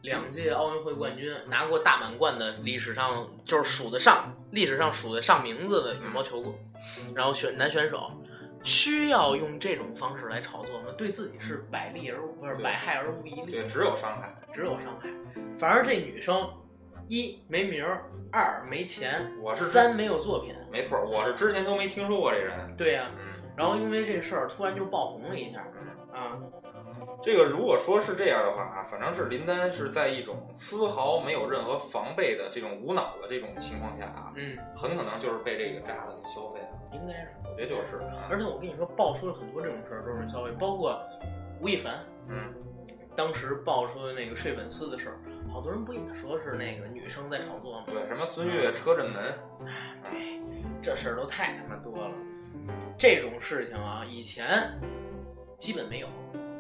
[0.01, 6.55] 两届奥运会冠军，拿过大满贯的，历史上就是数得上，历史上数得上名字的羽毛球，
[7.15, 8.11] 然后选男选手，
[8.63, 10.85] 需要用这种方式来炒作吗？
[10.95, 14.35] 对自己是百利而无不是百害而无一利对，，只有伤害。
[14.53, 15.09] 只有伤害。
[15.57, 16.49] 反而这女生，
[17.07, 20.53] 一没名儿，二没钱，我是三没有作品。
[20.71, 22.75] 没错，我是之前都没听说过这人。
[22.75, 25.61] 对呀、嗯，然后因为这事儿突然就爆红了一下，
[26.13, 26.37] 啊，
[27.21, 36.67] 这个如果说是这样的话啊，反正是林丹是在一种丝毫没有任何防备的这种无脑的这种情况下啊，嗯，很可能就是被这个渣子给消费了。
[36.91, 37.31] 应该是。
[37.45, 40.99] 我觉得就是，啊而且我跟你说，爆出了很多这种事儿，都是消费，包括
[41.61, 42.53] 吴亦凡嗯，
[43.15, 45.17] 当时爆出的那个睡粉丝的事儿，
[45.57, 47.85] 好多人不也说是那个女生在炒作吗？
[47.87, 49.33] 对，什么孙悦车震门，
[50.03, 50.39] 对，
[50.83, 52.13] 这事儿都太他妈多了。
[52.95, 54.71] 这种事情啊，以前
[55.57, 56.07] 基本没有，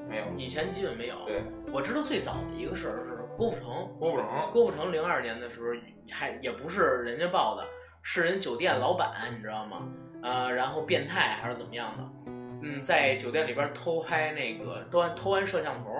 [0.09, 1.15] 没有，以前基本没有。
[1.27, 5.67] 对，我知道最早的一个事儿是郭富城，郭富城，郭富城零二年的时候
[6.09, 7.63] 还也不是人家报的，
[8.01, 9.87] 是人酒店老板，你知道吗？
[10.23, 12.31] 呃，然后变态还是怎么样的？
[12.63, 15.91] 嗯，在酒店里边偷拍那个偷完偷完摄像头，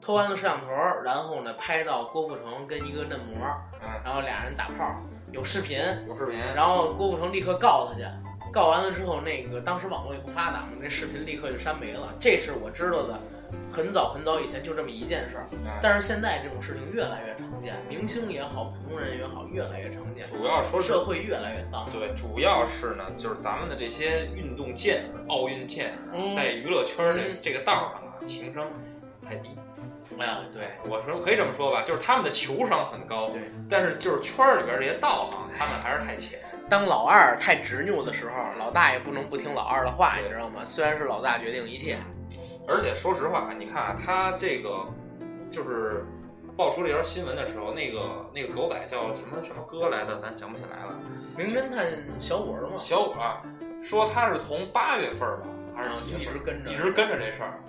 [0.00, 0.68] 偷完了摄像头，
[1.04, 3.44] 然后呢拍到郭富城跟一个嫩模，
[3.82, 5.00] 嗯，然后俩人打炮，
[5.32, 8.06] 有视频，有视频，然后郭富城立刻告他去，
[8.52, 12.12] 告完了之后，那个当时网络也不发达嘛，那视频立刻就删没了。
[12.20, 13.18] 这是我知道的，
[13.70, 15.46] 很早很早以前就这么一件事儿。
[15.66, 21.88] 哎但是现在这种事情越来越常见，明星也好，普通人也好，越来越常见，主要说社会越来越脏。
[21.90, 28.64] 对，主要是呢，就是咱们的这些运动健儿、奥运健儿，嗯在娱乐圈这个道上啊，情商
[29.26, 29.50] 太低。
[30.18, 36.38] 哎呀，对我说可以这么说吧，就是他们的球商很高，对，但是就是圈儿里边这些道行，他们还是太浅。
[36.68, 40.62] 当老二太执拗的时候，老大也不能不听老二的话，你知道吗？
[40.64, 41.98] 虽然是老大决定一切，
[42.66, 44.84] 而且说实话，你看啊，他这个
[45.50, 46.04] 就是
[46.56, 48.00] 爆出这条新闻的时候，那个
[48.34, 50.98] 那个狗仔叫什么什么哥来的，咱想不起来了。
[51.36, 51.86] 名侦探
[52.18, 53.42] 小五儿嘛，小五啊，
[53.84, 57.60] 说他是从八月份吧，还是就一直跟着，一直跟着这事儿。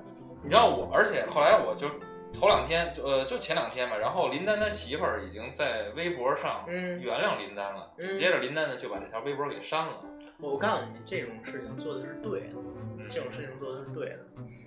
[0.41, 1.87] 你知道我，而且后来我就
[2.39, 9.93] 头两天就呃就前两天吧，然后林丹他媳妇儿已经在微博上嗯原谅林丹了，嗯紧接着林丹呢就把这条微博给删了。
[10.39, 12.55] 我我告诉你，这种事情做的是对的，
[12.97, 14.19] 嗯这种事情做的是对的。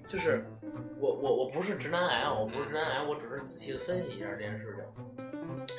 [0.07, 0.45] 就是
[0.99, 4.85] 我我我不是直男癌啊，我不是直男癌，我只是仔细的分析一下这件事情。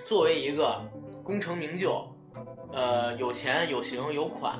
[0.06, 0.82] 作为一个
[1.24, 2.08] 功成名就，
[2.72, 4.58] 呃，有钱有型有款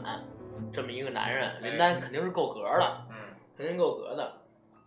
[0.74, 3.16] 这么一个男人，林丹肯定是够格的，嗯
[3.58, 4.34] 肯定够格的。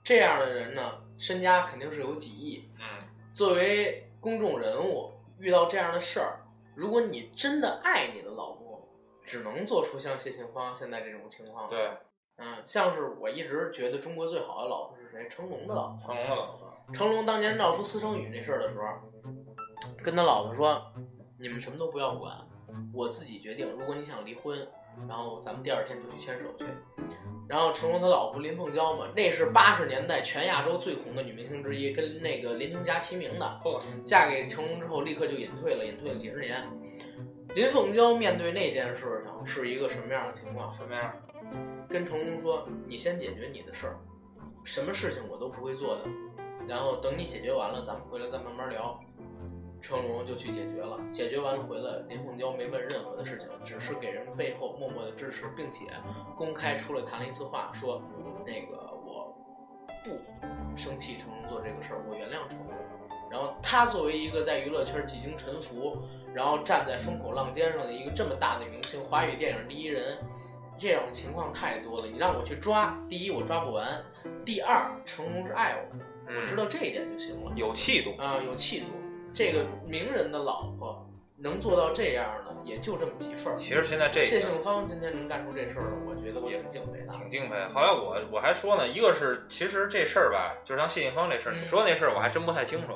[0.02, 2.70] 这样的人呢，身家肯定是有几亿。
[2.78, 2.84] 嗯
[3.32, 6.38] 作为公众人物，遇到这样的事儿，
[6.76, 8.88] 如果你真的爱你的老婆，
[9.24, 11.90] 只能做出像谢杏芳现在这种情况。，对，
[12.36, 15.28] 嗯，像是我一直觉得中国最好的老婆是谁？
[15.28, 16.14] 成龙的老婆。
[16.14, 18.86] 成龙的老婆，成龙当年闹出私生女那事儿的时候，
[20.02, 20.80] 跟他老婆说
[21.40, 22.36] ：“你们什么都不要管，
[22.92, 23.68] 我自己决定。
[23.72, 24.68] 如果你想离婚，
[25.08, 26.64] 然后咱们第二天就去牵手去。”
[27.46, 33.60] 然后成龙他老婆林凤娇嘛，那是八十年代全亚洲最红的女明星之一，跟那个林青霞齐名的。
[33.62, 36.64] 嚯，嫁给成龙之后，立刻就隐退了，隐退了几十年。
[37.54, 40.74] 林凤娇面对那件事情是一个什么样的情况？
[40.74, 41.14] 什么样？
[41.86, 43.98] 跟成龙说：“你先解决你的事儿，
[44.64, 46.04] 什么事情我都不会做的，
[46.66, 48.98] 然后等你解决完了，咱们回来再慢慢聊。”
[49.84, 55.84] 成龙就去解决了，解决完了回来，林凤娇没问任何的事情，只是给人背后默默的支持，并且
[56.38, 58.00] 公开出来谈了一次话，说
[58.46, 59.36] 那个我
[60.02, 60.18] 不
[60.74, 62.74] 生气成龙做这个事儿，我原谅成龙。
[63.30, 65.98] 然后他作为一个在娱乐圈几经沉浮，
[66.32, 70.16] 然后站在风口浪尖上的一个这么大的明星，华语电影第一人，
[70.78, 72.06] 这种情况太多了。
[72.06, 74.02] 你让我去抓，第一我抓不完，
[74.46, 77.50] 第二成龙是爱我的，我知道这一点就行了。
[77.50, 78.14] 嗯有气度。
[78.22, 78.86] 啊、有气度。
[79.34, 81.04] 这个名人的老婆
[81.36, 83.58] 能做到这样的，也就这么几份儿。
[83.58, 87.12] 其实现在这个谢杏芳今天能干出这事儿来，我觉得我挺敬佩的。
[87.12, 87.56] 挺敬佩。
[87.74, 92.94] 后来我我还说呢，一个是其实这事儿吧，就是像谢杏芳这事儿，嗯你说那事儿我还真不太清楚。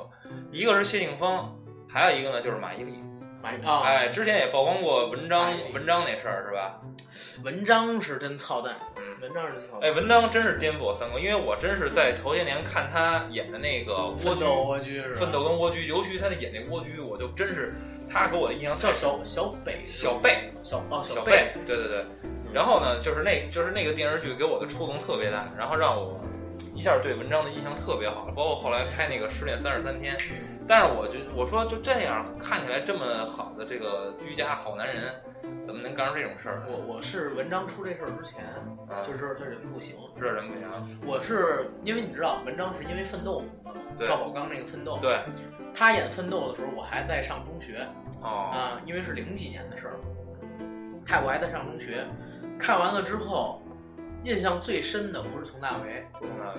[0.51, 1.53] 一个是谢杏芳，
[1.87, 3.03] 还有一个呢就是马伊琍。
[3.41, 6.81] 马啊，哎，之前也曝光过文章文章那事儿是吧？
[7.43, 8.88] 文章是真操蛋，嗯。
[9.21, 9.79] 文章是挺好。
[9.81, 15.15] 哎，文章真是颠覆我三观，因为我真是在头些年看他演的那个蜗居，奋斗蜗居是？
[15.15, 17.73] 奋斗跟蜗居，尤其他那演那蜗居，我就真是
[18.09, 22.05] 他给我的印象叫小小北小贝，小哦小贝，对对对。
[22.53, 26.19] 然后呢，就是那就是那个电视剧给我的触动特别大，然后让我
[26.79, 30.15] 一下对文章的印象特别好，包括后来拍那个《失恋三十三天》。
[30.31, 35.11] 嗯但是我就我说就这样看起来这么好的这个居家好男人，
[35.65, 36.61] 怎么能干出这种事儿？
[36.69, 38.45] 我我是文章出这事儿之前
[38.87, 39.95] 啊就知道他人不行。
[40.19, 40.67] 知道人不行。
[41.03, 45.19] 我是因为你知道文章是因为奋斗红的嘛，对赵宝刚那个奋斗，对，
[45.73, 47.83] 他演奋斗的时候我还在上中学，
[48.21, 49.97] 哦，啊，因为是零几年的事儿，
[51.03, 52.05] 太我还在上中学，
[52.59, 53.59] 看完了之后，
[54.23, 56.05] 印象最深的不是佟大为，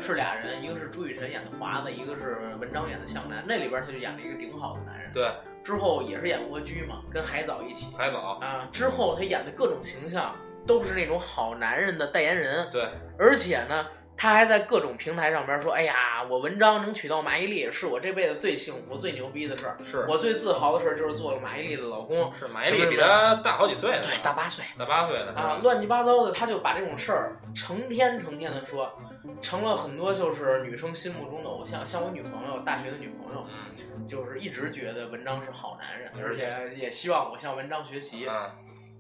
[0.01, 5.13] 是俩人，一个是朱雨辰演的华子，一个是文章演的向南，那里边他就演了一个顶好的男人。
[5.13, 5.31] 对，
[5.63, 8.67] 之后也是演蜗居嘛，跟海藻一起海藻，啊。
[8.73, 10.35] 之后他演的各种形象
[10.67, 12.89] 都是那种好男人的代言人，对，
[13.19, 13.87] 而且呢，
[14.21, 19.79] 他还在各种平台上边说：“哎呀，我文章能娶到马伊琍，是我这辈子最幸福、最牛逼的事儿。
[19.83, 22.31] 是我最自豪的事儿就是做了马伊琍的老公。
[22.39, 28.93] 是马伊琍比他大好几岁呢，对，大八岁大八岁呢啊，乱七八糟的，他就把这种事儿成天成天的说，
[29.41, 31.87] 成了很多就是女生心目中的偶像。
[31.87, 38.27] 像我女朋友，大学的女朋友，嗯就是一直觉得文章是好男人，嗯而且也希望我向文章学习。
[38.29, 38.51] 嗯，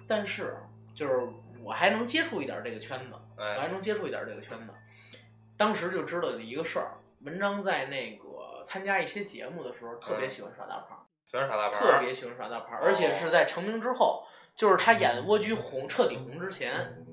[0.08, 0.56] 但是
[0.94, 1.28] 就是
[1.62, 4.72] 我还能接触一点这个圈子，我还哎，能接触一点这个圈子。
[5.60, 6.96] 当时就知道一个事儿，
[7.26, 14.24] 文章在那个参加一些节目的时候，特别喜欢耍大牌儿，全是耍大牌，特别喜欢耍大牌儿，而且是在成名之后，
[14.56, 17.04] 就是他演蜗居红彻底红之前，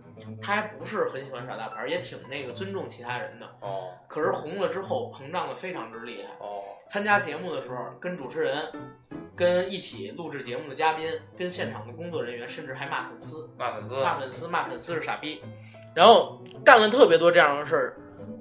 [0.41, 3.45] 他还不是很喜欢耍大牌儿，也挺那个尊重其他人的。
[3.59, 6.29] 哦可是红了之后，膨胀的非常之厉害。
[6.39, 8.71] 哦，参加节目的时候，跟主持人、
[9.35, 13.53] 跟一起录制节目的嘉宾、跟现场的工作人员，甚至还骂粉丝。
[13.57, 15.43] 骂粉丝，骂粉丝，骂粉丝是傻逼，
[15.93, 17.97] 然后干了特别多这样的事儿。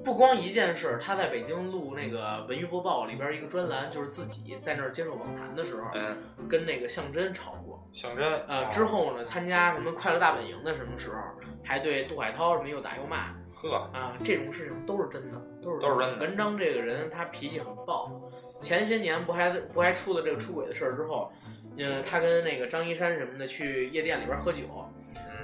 [0.07, 6.17] 不光一件事，他在北京录那个文娱播报里边一个专栏，就是自己在那儿接受访谈的时候，嗯，
[6.49, 7.85] 跟那个向真吵过。
[7.93, 11.17] 向真呃，之后呢，参加什么快乐大本营的什么时候，
[11.65, 18.31] 还对杜海涛什么又打又骂呵，啊，这种事情都是真的，都是都是真的文章这个人他脾气很暴，
[18.61, 21.33] 前些年不还不还出了这个出轨的事儿之后，
[21.79, 24.63] 嗯，他跟那个张一山什么的去夜店里边喝酒，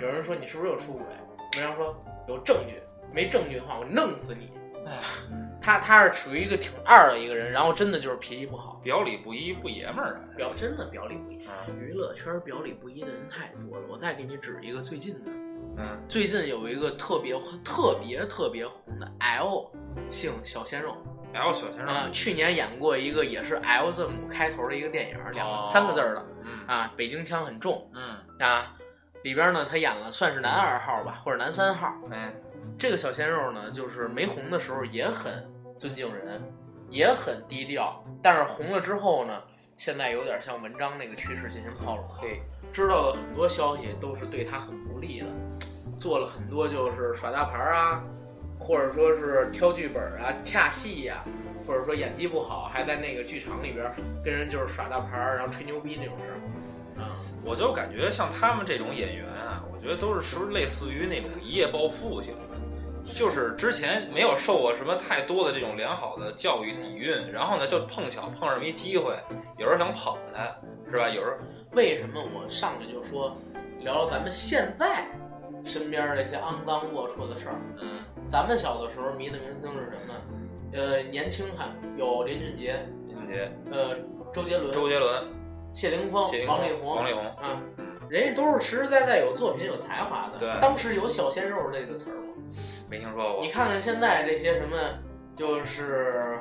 [0.01, 1.05] 有人说你是不是又出轨？
[1.57, 1.97] 文章说
[2.29, 2.77] 有证据，
[3.13, 4.51] 没证据的话我弄死你。
[4.87, 5.01] 哎，
[5.61, 11.47] 他他是属于一个挺二的一个人，然后真的就是脾气不好，表里不一，不爷们儿啊，表真的表里不一。
[11.47, 11.79] 嗯。
[11.79, 15.31] 娱乐圈表里不一的人太多了，我再给你指一个最近的，
[15.79, 17.35] 嗯，最近有一个特别
[17.65, 19.71] 特别特别红的 L
[20.11, 20.97] 姓小鲜肉。
[21.33, 25.71] L 小先啊、生，去年演过一个也是 L 字母开头的一个电影，两个、哦。
[25.73, 26.27] 三个字儿的。
[26.45, 26.67] 嗯。
[26.67, 27.89] 啊，北京腔很重。
[27.95, 28.75] 嗯，啊，
[29.23, 31.95] 里边呢他演了算是男二号吧，或者男三号。
[32.11, 32.35] 哎，
[32.83, 35.33] 这个小鲜肉呢，就是没红的时候也很
[35.79, 36.43] 尊敬人，
[36.91, 39.41] 也很低调，但是红了之后呢，
[39.77, 42.05] 现在有点像文章那个趋势进行靠拢。
[42.21, 45.27] 嘿，知道的很多消息都是对他很不利的，
[45.97, 48.03] 做了很多就是耍大牌啊，
[48.59, 51.23] 或者说是挑剧本啊、恰戏呀、
[51.65, 53.89] 或者说演技不好，还在那个剧场里边
[54.25, 57.01] 跟人就是耍大牌儿，然后吹牛逼这种事儿。
[57.01, 57.15] 啊，
[57.45, 62.52] 我就感觉像他们这种演员啊，我觉得都是是不是类似于那种一夜暴富型的，
[63.15, 69.17] 就是之前没有受过什么太多的这种良好的教育底蕴，然后呢就碰巧碰上一机会，
[69.59, 70.45] 有人想捧他，
[70.91, 71.09] 是吧？
[71.09, 71.39] 有人
[71.73, 73.37] 为什么我上来就说
[73.81, 75.07] 聊聊咱们现在
[75.65, 77.57] 身边这些肮脏龌龊的事儿？
[77.81, 80.15] 嗯咱们小的时候迷的明星是什么？
[80.73, 81.67] 呃，年轻还
[81.99, 83.97] 有林俊杰，林俊杰、呃，
[84.33, 85.25] 周杰伦、周杰伦、
[85.75, 87.61] 谢霆锋、谢霆锋王力宏、王力宏，啊，
[88.09, 90.39] 人家都是实实在在有作品、有才华的。
[90.39, 92.32] 对当时有“小鲜肉”这个词儿吗？
[92.91, 93.51] 没听说过你。
[93.51, 94.77] 看看现在这些什么，
[95.35, 96.39] 就是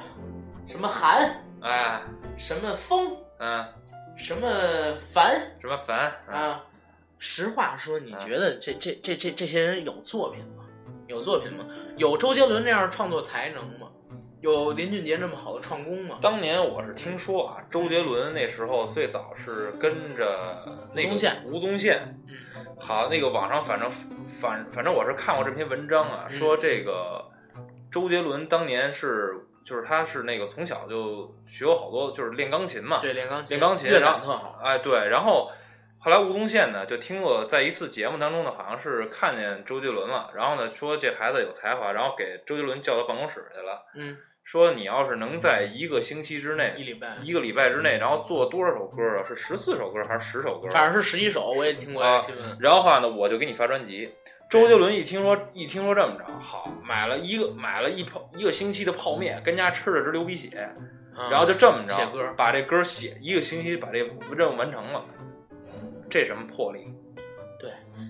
[0.65, 2.01] 什么寒、哎，
[2.37, 3.65] 什么风、嗯，
[4.15, 4.47] 什么
[5.13, 6.11] 凡什么凡？
[6.27, 6.63] 啊。
[7.23, 10.65] 实话说，你觉得这这这这这些人有作品吗？
[11.05, 11.63] 有作品吗？
[11.95, 13.87] 有周杰伦这样创作才能吗？
[14.41, 16.17] 有林俊杰这么好的创功吗？
[16.19, 22.30] 当年我是听说啊，周杰伦那时候最早是跟着那个吴宗宪吴宗宪，嗯
[22.81, 23.89] 好，那个网上反正
[24.41, 27.23] 反反正我是看过这篇文章啊，嗯说这个
[27.91, 34.59] 周杰伦当年是就是他是那个从小就学过好多就是练钢琴嘛，对，练钢琴，练钢琴，乐然后感特好。
[34.63, 35.51] 哎对，然后
[35.99, 44.17] 后来吴宗宪呢就听过在一次节目当中呢，好像是看见周杰伦了，然后呢说这孩子有才华，然后给周杰伦叫到办公室去了，嗯，
[44.51, 49.23] 说你要是能在一个星期之内一礼拜，一个礼拜之内，然后做多少首歌啊？
[49.25, 50.67] 是十四首歌还是十首歌？
[50.67, 52.57] 反正是十一首，我也听过这个新闻。
[52.59, 54.11] 然后话呢，我就给你发专辑。
[54.49, 60.49] 周杰伦一听说一听说这么着，好，买了一个买了一泡一个星期的泡面，跟家吃的直流鼻血，
[61.17, 63.99] 嗯然后就这么着写歌把这歌写一个星期，把这
[64.35, 65.05] 任务完成了。
[66.09, 66.93] 这什么魄力？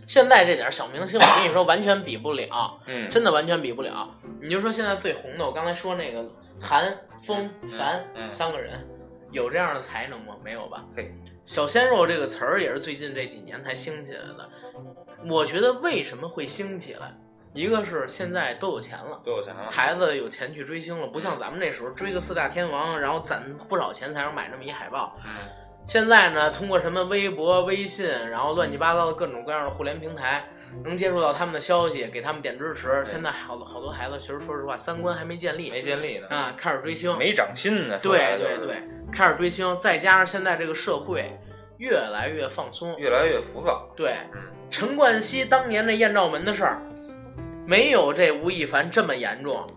[0.07, 4.09] 现在这点小明星，我跟你说，完全比不了，嗯，真的完全比不了。
[4.41, 6.25] 你就说现在最红的，我刚才说那个
[6.59, 8.87] 韩、风、凡嗯嗯三个人，
[9.31, 10.35] 有这样的才能吗？
[10.43, 10.83] 没有吧？
[11.45, 14.49] 小鲜肉这个词儿也是最近这几年才兴起来的。
[15.25, 17.13] 我觉得为什么会兴起来？
[17.53, 19.21] 一个是现在都有钱了。
[19.25, 19.69] 都有钱了。
[19.69, 25.17] 孩子有钱去追星了，不像咱们那时候追个四大天王，然后攒不少钱才能买那么一海报。
[25.25, 25.31] 嗯，
[25.85, 30.45] 现在呢，通过什么微博、微信，然后乱七八糟的各种各样的互联平台，
[30.85, 33.03] 能接触到他们的消息，给他们点支持。
[33.05, 37.17] 现在好多好多孩子，其实说实话，三观还没建立没建立呢，啊，开始追星。
[37.17, 37.99] 没长心呢。
[38.01, 41.37] 对对对，开始追星，再加上现在这个社会
[41.77, 42.95] 越来越放松。
[42.97, 43.89] 越来越浮躁。
[43.95, 46.81] 对，嗯，陈冠希当年那艳照门的事儿，
[47.67, 49.67] 没有这吴亦凡这么严重。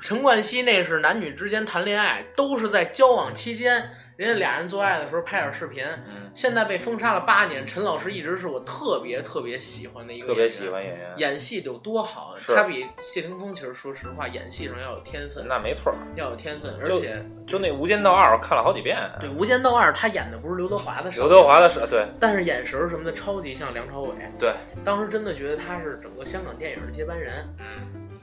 [0.00, 3.90] 陈冠希那是男女之间谈恋爱，都是在交往期间，
[4.20, 5.82] 人家俩人做爱的时候拍点视频。
[5.82, 15.92] 嗯现在被封杀了八年，陈老师一直是我特别特别喜欢的一个特别喜欢演员，演戏得有多好，他比谢霆锋其实说实话演戏上要有天分，那没错。
[16.14, 18.96] 要有天分，而且就那《无间道二》，我看了好几遍。
[19.18, 24.52] 对《无间道二》他演的不是刘德华的少刘德华的是对但是眼神什么的超级像梁朝伟，对，
[24.84, 27.44] 当时真的觉得他是整个香港电影的接班人。
[27.58, 27.66] 嗯，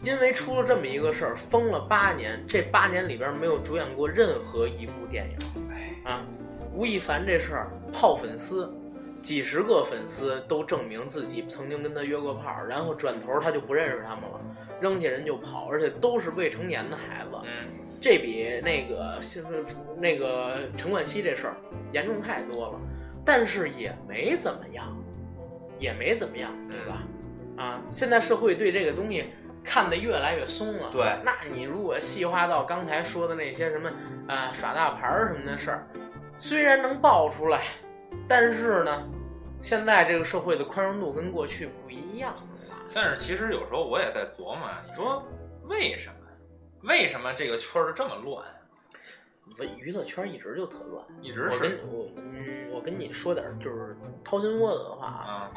[0.01, 5.37] 因为出了这么一个事儿，封了八年，这八年里边没有主演过任何一部电影。
[6.07, 6.25] 哎，啊，
[6.73, 8.73] 吴亦凡这事儿泡粉丝，
[9.21, 14.39] 几十个粉丝都证明自己曾经跟他约过炮，然后转头他就不认识他们了，
[14.79, 17.31] 扔下人就跑，而且都是未成年的孩子。
[17.43, 17.67] 嗯，
[17.99, 19.43] 这比那个现
[19.99, 21.57] 那个陈冠希这事儿
[21.91, 22.79] 严重太多了，
[23.25, 24.97] 但是也没怎么样，
[25.77, 27.03] 也没怎么样，对吧？
[27.57, 29.25] 啊，现在社会对这个东西
[29.67, 30.89] 看得越来越松了。
[30.93, 33.91] 对那你如果细化到刚才说的那些什么
[34.27, 35.85] 啊耍大牌儿什么的事儿，
[36.39, 37.63] 虽然能爆出来，
[38.27, 39.03] 但是呢，
[39.59, 42.39] 现在这个社会的宽容度跟过去不一样了。
[42.95, 45.21] 但是其实有时候我也在琢磨啊，你说
[45.63, 46.15] 为什么？
[46.83, 48.41] 为什么这个圈儿这么乱？
[49.59, 51.03] 文娱乐圈一直就特乱。
[51.21, 55.51] 一直我跟是我嗯，我跟你说点就是掏心窝子的话啊，啊，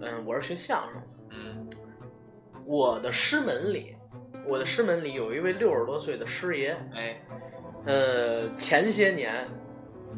[0.00, 1.65] 嗯，我是学相声的，嗯
[2.66, 3.96] 我的师门里，
[4.44, 7.20] 我的师门里有一位六十多岁的师爷，哎。
[7.86, 9.46] 呃，前些年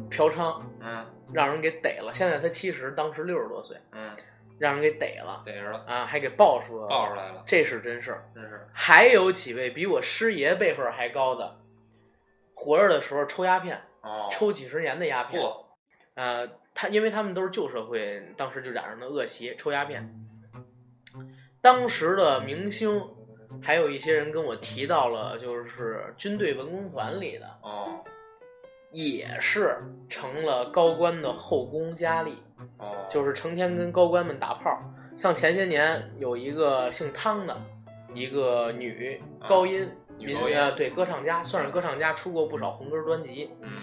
[0.09, 1.05] 嫖娼嗯。
[1.31, 4.09] 让人给逮了，现在他七十，当时六十多岁，嗯，
[4.57, 8.27] 让人给逮了逮着了，啊，还给爆出来了，爆出来了，这是真事儿。
[8.33, 11.59] 真是还有几位比我师爷辈分还高的，
[12.55, 15.65] 活着的时候抽鸦片，哦，抽几十年的鸦片，嚯，
[16.15, 20.11] 呃，他因为他们都是旧社会，当时就染上了恶习，抽鸦片。
[21.69, 22.99] 当时的明星，
[23.61, 28.03] 还有一些人跟我提到了，就是军队文工团里的，哦
[28.91, 29.77] 也是
[30.09, 32.33] 成了高官的后宫佳丽，
[32.79, 34.81] 哦，就是成天跟高官们打炮。
[35.15, 37.55] 像前些年有一个姓汤的，
[38.15, 43.51] 一个女高音民女高音呃对歌唱家，算是歌唱家，出过不少红歌专辑。
[43.61, 43.73] 嗯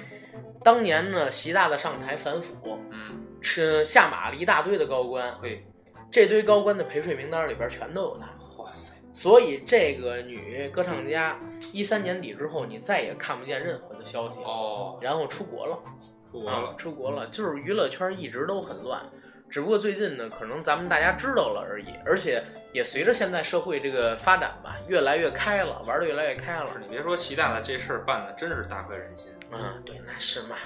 [0.65, 5.65] 当年呢，习大大上台反腐，嗯，是下马了一大堆的高官，嘿，
[6.11, 8.27] 这堆高官的陪睡名单里边全都有她。
[8.63, 11.39] 哇塞，所以这个女歌唱家
[11.73, 14.39] 一三年底之后，你再也看不见任何的消息。
[14.43, 15.91] 哦，然后出国了，啊
[16.31, 19.03] 出国了，出国了，就是娱乐圈一直都很乱，
[19.49, 22.43] 只不过最近呢，可能咱们大家知道了而已，而且
[22.73, 26.81] 也随着现在社会这个发展吧，越来越开了，玩的越来越开了是。
[26.81, 30.57] 你别说习大大这事儿办的真是大快人心，嗯，对，那是嘛，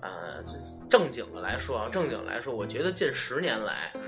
[0.00, 0.42] 呃，
[0.88, 4.02] 正经的来说啊，正经来说，我觉得近十年来，嗯，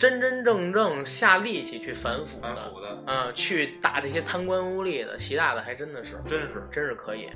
[0.00, 7.28] 真真正正下力气去反腐的，反腐的，啊、去打这些贪官污吏的，习大大还真的是，真是，真是可以。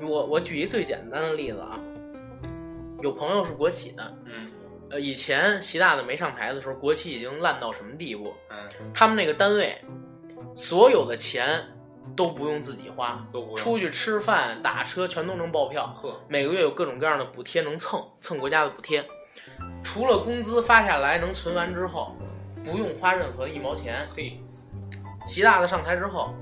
[0.00, 1.76] 我我举一最简单的例子啊，
[3.02, 4.48] 有朋友是国企的，嗯
[4.88, 8.32] 呃，以前习大大没上台的时候，国企已经烂到什么地步？
[8.50, 8.56] 嗯，
[8.94, 9.76] 他们那个单位，
[10.54, 11.60] 所有的钱
[12.14, 19.04] 都不用自己花，都不出去吃饭、打车全都能报票，呵，每个月有各种各样的补贴能蹭蹭国家的补贴，
[19.82, 22.16] 除了工资发下来能存完之后，
[22.64, 24.06] 不用花任何一毛钱。
[24.14, 24.40] 嘿，
[25.24, 26.34] 习大大上台之后，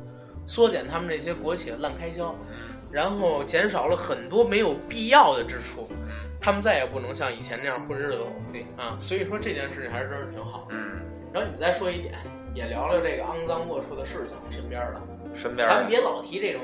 [0.46, 2.56] 缩减他们这些国企的烂开销，嗯
[2.90, 6.06] 然后减少了很多没有必要的支出，嗯
[6.40, 8.96] 他们再也不能像以前那样混日子了嘿，啊。
[9.00, 10.68] 所以说这件事情还是真是挺好。
[10.70, 11.00] 嗯，
[11.32, 12.14] 然后你再说一点，
[12.54, 15.00] 也聊聊这个肮脏龌龊的事情，身边的，
[15.34, 16.62] 身边的咱们别老提这种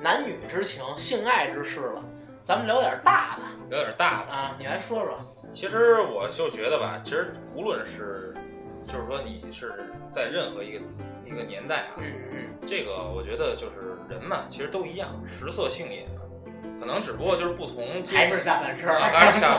[0.00, 2.04] 男女之情、性爱之事了，
[2.42, 4.30] 咱们聊点大的聊点大的。
[4.32, 4.54] 啊。
[4.58, 5.18] 你来说说，
[5.52, 8.34] 其实我就觉得吧，其实无论是，
[8.84, 10.80] 就是说你是在任何一个
[11.26, 16.20] 一个年代啊，嗯嗯这个我觉得就是人嘛，其实都一样，食色性也的，
[16.80, 19.58] 可能只不过就是不同嗯，阶还是下半身还是下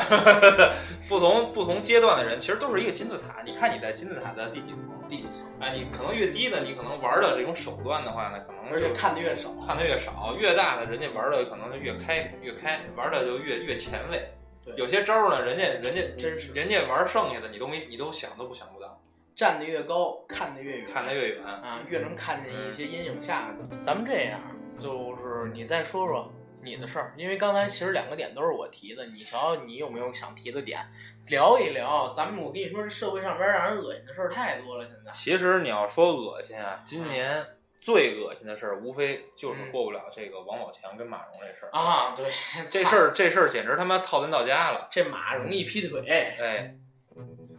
[1.08, 3.42] 不同不同阶段的人，其实都是一个金字塔。
[3.44, 4.80] 你看你在金字塔的第几层？
[5.08, 9.50] 第几层，哎，你可能越低的，你可能玩的这种手段的话呢，可能而且就看的越少。
[9.66, 14.28] 看的越少；越大的，人家玩的可能就越开越开，玩的就越越前卫。
[14.66, 19.00] 对有些招儿呢，人家人家真是人家玩剩下的，你都没你都想都不想不到，
[19.36, 21.44] 站得越高，看得越远，看得越远。
[21.44, 23.78] 啊，越能看见一些阴影下的。
[23.82, 24.40] 咱们这样，
[24.78, 30.80] 就是你再说说你的事儿，因为刚才其实两个点都是我提的，你瞧你有没有想提的点，
[31.28, 32.14] 聊一聊。
[32.14, 35.12] 咱们我跟你说，这社会上边让人恶心的事儿太多了，现在。
[35.12, 37.46] 其实你要说恶心啊，今年
[37.84, 41.70] 最恶心的事儿，无非就是嗯过不了这个王宝强跟马蓉这事儿。
[41.72, 42.26] 啊，对，
[42.68, 44.88] 这事儿这事儿简直他妈操蛋到家了。
[44.90, 46.76] 这马容易劈腿，哎，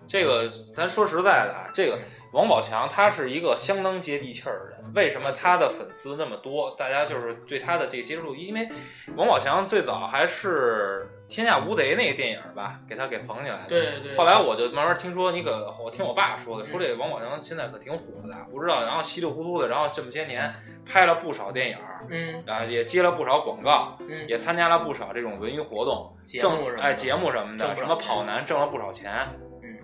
[0.06, 1.98] 这个咱说实在的啊，这个
[2.32, 4.92] 王宝强他是一个相当接地气儿的人。
[4.94, 6.70] 为什么他的粉丝那么多？
[6.78, 8.68] 大家就是对他的这个接受度，因为
[9.16, 13.68] 王宝强最早还是《天下无贼》那个电影吧，给他给捧起来的。
[13.68, 14.16] 对对。
[14.16, 18.82] 后来我就慢慢听说，你可我听我爸说的，说这王宝强现在可挺火的，不知道。
[18.82, 20.54] 然后稀里糊涂的，然后这么些年
[20.86, 21.78] 拍了不少电影，
[22.10, 29.26] 嗯，啊，也接了不少广告，嗯，也参加了不少这种文娱活动，挣哎节目什么的，什么跑男挣了不少钱。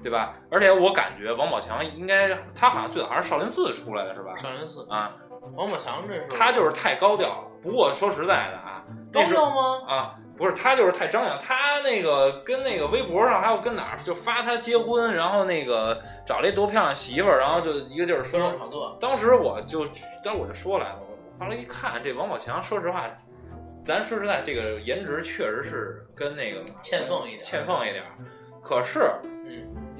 [0.02, 0.34] 对吧？
[0.50, 4.36] 而且我感觉王宝强应该，他好像最早还是少林寺出来的，是吧？
[4.36, 5.14] 少林寺啊，
[5.56, 7.44] 王宝强这是他就是太高调了。
[7.62, 9.82] 不过说实在的啊，高调吗？
[9.86, 11.38] 啊，不是，他就是太张扬。
[11.38, 18.96] 他那个跟那个微博上还有跟哪儿就发他结婚，然后那个找了一多漂亮媳妇儿，然后就一个劲儿说炒作。
[18.98, 19.84] 当时我就，
[20.24, 21.00] 当时我就说来了，
[21.38, 23.04] 我后来一看这王宝强，说实话，
[23.84, 28.02] 咱说实在，这个颜值确实是跟那个欠奉一点，欠奉一点。
[28.62, 29.39] 可是，嗯。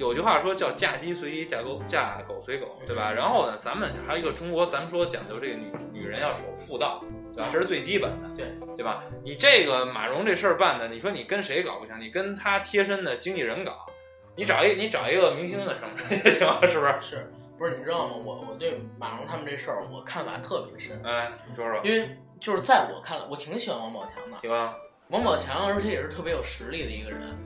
[0.00, 3.12] 有句话说叫嫁鸡随鸡，嫁狗嫁狗随狗，对吧？
[3.12, 7.50] 然后呢，咱们还有一个中国，咱们说讲究这个女女人要守妇道，对吧？
[7.52, 8.46] 这是最基本的，对
[8.76, 9.04] 对吧？
[9.22, 12.00] 你这个马蓉这事儿办的，你说你跟谁搞不行？
[12.00, 13.86] 你跟他贴身的经纪人搞，
[14.34, 16.94] 你找一你找一个明星的什么也行，是不是？
[17.00, 17.76] 是，不是？
[17.76, 18.14] 你知道吗？
[18.16, 20.98] 我我对马蓉他们这事儿我看法特别深。
[21.04, 21.78] 哎，你说说。
[21.84, 24.38] 因为就是在我看来，我挺喜欢王宝强的。
[24.40, 24.74] 对吧。
[25.08, 27.36] 王宝强，而且也是特别有实力的一个人。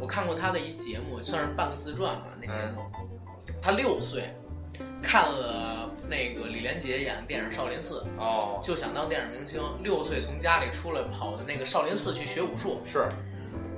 [0.00, 2.26] 我看过他的一节目，算是半个自传吧。
[2.40, 2.82] 那节目，
[3.62, 4.34] 他六岁
[5.02, 9.60] 看了那个李连杰演的电影《少林寺》，哦，就想当电影明星。
[9.82, 12.80] 六岁从家里出来，跑的那个少林寺去学武术。
[12.84, 13.08] 是，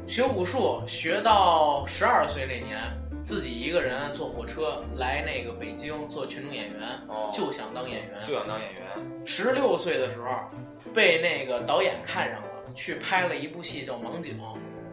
[0.07, 2.79] 学武术学到十二岁那年，
[3.25, 8.83] 自己一个人坐火车来那个北京做群众演员，哦，就想当演员，就想当演员。
[9.25, 10.29] 十六岁的时候，
[10.95, 14.39] 被那个导演看上了，去拍了一部戏叫《盲井》。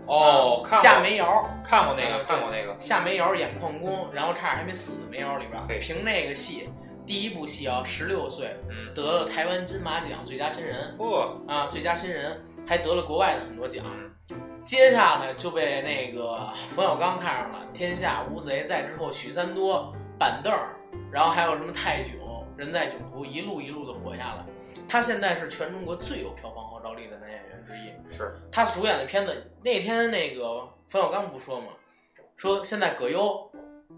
[0.09, 2.75] 哦，看夏梅瑶看过那个，看过那个。
[2.79, 4.97] 夏梅瑶演矿工，然后差点还没死。
[5.07, 6.67] 梅瑶里边，凭那个戏，
[7.05, 8.57] 第一部戏啊，十六岁，
[8.95, 10.95] 得了台湾金马奖最佳新人。
[10.97, 11.29] 嚯！
[11.47, 13.85] 啊，最佳新人，还得了国外的很多奖。
[14.63, 18.63] 接下来就被那个冯小刚看上了，《天下无贼》。
[18.65, 20.51] 再之后，许三多、板凳，
[21.11, 24.45] 然后还有什么泰囧、人在囧途，一路一路的火下来。
[24.87, 27.18] 他现在是全中国最有票房号召力的。
[28.09, 31.67] 是他主演的片子，那天那个冯小刚不说吗？
[32.35, 33.51] 说现在葛优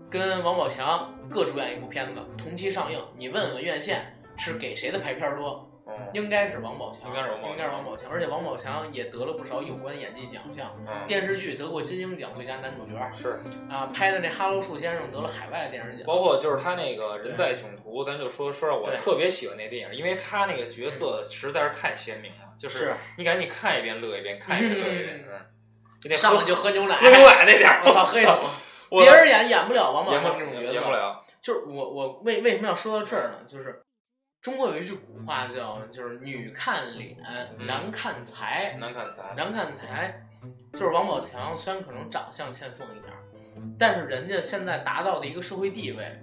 [0.09, 2.99] 跟王宝强各主演一部片子，同期上映。
[3.15, 5.67] 你问问院线是给谁的排片多？
[6.13, 8.09] 应该是王宝强，应该是王，应该是王宝强。
[8.09, 25.25] 而且王宝强也得了不少有关演技奖项，嗯，电视剧得过金鹰奖最佳男主角，是啊，拍的那《哈喽树先生》得了海外电视奖，包括就是他那个人在囧途，咱就说说，我特别喜欢那电影，因为他那个角色实在是太鲜明了，就是你赶紧看一遍乐一遍，看一遍乐一遍，
[26.03, 28.29] 嗯，上来就喝牛奶，喝牛奶那点儿，我操，黑死
[29.01, 31.23] 别人演演不了王宝强这种角色，演不了。
[31.41, 33.39] 就是我我为为什么要说到这儿呢？
[33.47, 33.81] 就是
[34.41, 37.17] 中国有一句古话叫，就是女看脸，
[37.65, 40.27] 男看财，男看财，男看财。
[40.73, 43.13] 就是王宝强虽然可能长相欠奉一点，
[43.77, 46.19] 但是人家现在达到的一个社会地位，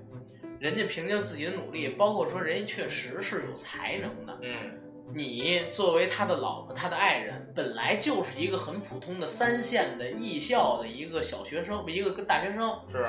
[0.58, 4.36] 人家凭借自己的努力，包括说人家确实是有才能的。
[4.42, 4.76] 嗯，
[5.14, 13.06] 你作为他的老婆，他的爱人，本来就是一个很普通的三线的艺校的一个小学生，一个大学生，是，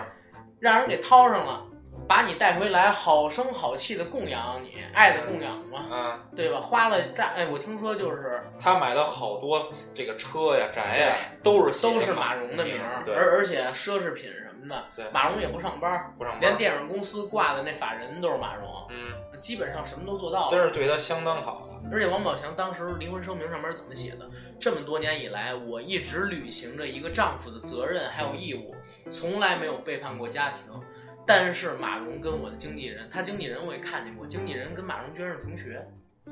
[0.60, 1.66] 让人给掏上了。
[2.10, 6.60] 把你带回来，好声好气的供养你，爱的供养嘛，嗯，对吧？
[6.60, 12.82] 花了大哎，我听说就是他买的好多这个车呀、宅呀，都是都是马蓉的名，
[13.16, 21.80] 而而且奢侈品什么的，对，马蓉也不上班，不上班，连电影公司挂的那法人都是马蓉，嗯，基本上什么都做到了，真是对他相当好了。
[21.91, 24.28] 而且王宝强当时离婚声明上面怎么写的？
[24.60, 28.74] 这么多年以来，我一直履行着一个丈夫的责任还有义务，
[29.12, 30.57] 从来没有背叛过家庭。
[31.30, 35.88] 但是马蓉跟我的经纪人，他经纪人我也看见过，经纪人跟马蓉居然是同学，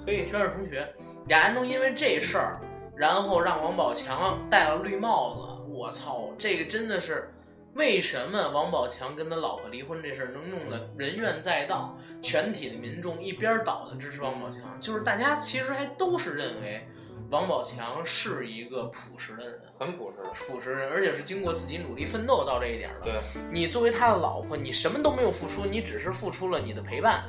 [0.08, 0.92] 嘿，居然是同学，
[1.28, 2.60] 俩人都因为这事儿，
[2.96, 7.32] 然后让王宝强戴了绿帽子，我操，这个真的是
[7.76, 16.88] 为什么王宝强跟他老婆离婚这事儿能弄得人怨载道，全体的民众一边倒的支持王宝强，就是大家其实还都是认为。
[17.30, 20.18] 王宝强是一个朴实的人，很朴实，
[20.48, 23.06] 朴实人，而且是经过自己努力奋斗到这一点的。
[23.06, 23.14] 对，
[23.52, 27.24] 你作为他的老婆，你什么都没有付出，你只是付出了你的陪伴，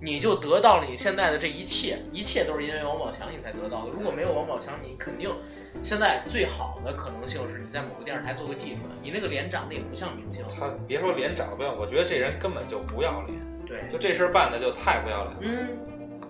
[0.00, 3.90] 你就得到了你现在的这一切，一切都是因为王宝强你才得到的。
[3.90, 5.30] 如果没有王宝强，你肯定
[5.82, 10.44] 现在最好的可能性是你在某个电视台做个记者，你那个脸长得也不像明星。
[10.58, 13.38] 他别说脸长得不像，我觉得这人根本就不要脸。
[13.66, 15.38] 对，就这事儿办的就太不要脸了。
[15.40, 15.78] 嗯，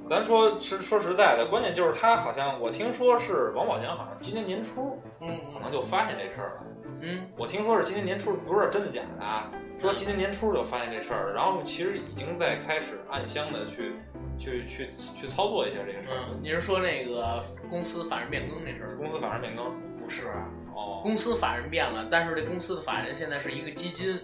[0.06, 6.66] 咱说实说实在的，关键就是他好像我听说是王宝强，好像今年年初嗯可能就发现这事儿了。
[7.00, 9.50] 嗯我听说是今年年初，不知道真的假的啊。
[9.80, 13.92] 说今年年初就发现这事儿，然后其实已经在开始暗箱的去
[14.38, 16.16] 去去去操作一下这个事儿。
[16.30, 18.96] 嗯，你是说那个公司法人变更那事儿？
[18.96, 19.64] 公司法人变更
[19.96, 24.16] 不是啊，哦公司法人变了，但是这公司的法人现在是一个基金，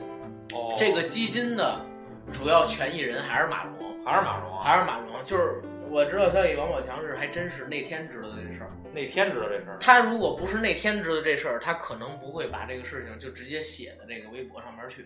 [0.55, 1.85] 哦，这个基金的
[2.33, 3.75] 主要权益人还是马蓉，
[4.05, 5.09] 还是马蓉啊，还是马蓉。
[5.27, 5.61] 就是
[5.91, 8.71] 我知道消息，王宝强是还真是那天知道的这事儿。
[8.95, 9.79] 那天知道这事儿。
[9.81, 15.03] 他如果不是那天知道这事儿，他可能不会把这个事情就直接写在这个微博上面去。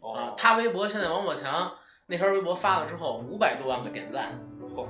[0.00, 1.72] 啊哦，，他微博现在王宝强
[2.06, 4.38] 那篇微博发了之后，五百多万个点赞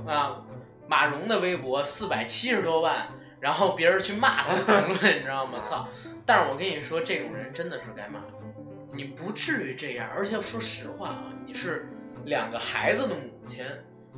[0.07, 0.45] 啊，
[0.87, 3.07] 马蓉的微博四百七十多万，
[3.39, 5.59] 然后别人去骂他的评论，你知道吗？
[5.59, 5.89] 操！
[6.25, 8.21] 但是我跟你说，这种人真的是该骂，
[8.93, 10.07] 你不至于这样。
[10.15, 11.89] 而且说实话啊，你是
[12.25, 13.65] 两个孩子的母亲，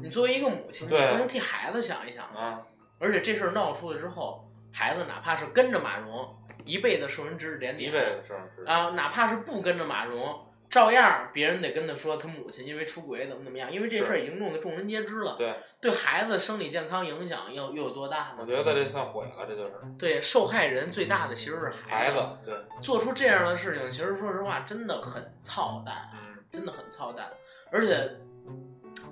[0.01, 2.41] 你作为一个母亲，你不能替孩子想一想吗？
[2.41, 2.61] 啊，
[2.99, 6.35] 而且这事儿闹出来之后，孩子哪怕是跟着马蓉，
[6.65, 8.63] 一辈子受人指指点点，一辈子的事儿是。
[8.65, 18.37] 啊，哪怕是不跟着马蓉，照样别人得跟他说他母亲因为出轨怎么怎么样，因为这事儿已经弄得众人皆知了，对，对孩子生理健康影响又又有多大呢？
[18.39, 27.27] 我觉得这算毁了，这就是对受害人最大的其实是子，孩子，对，做出这样的事情，其实说实话真的很操蛋，嗯，真的很操蛋，
[27.71, 28.09] 而且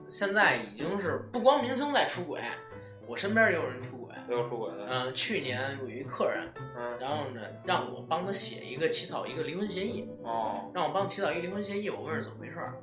[0.10, 2.42] 现在已经是不光明星在出轨，
[3.08, 4.10] 我身边也有人出轨。
[4.28, 6.48] 也有出轨的，嗯、去年有一客人，
[6.78, 12.76] 嗯，然后呢，让我帮他写一个起草一个离婚协议，哦，让我帮起草一个离婚协议，我问是怎么回事儿，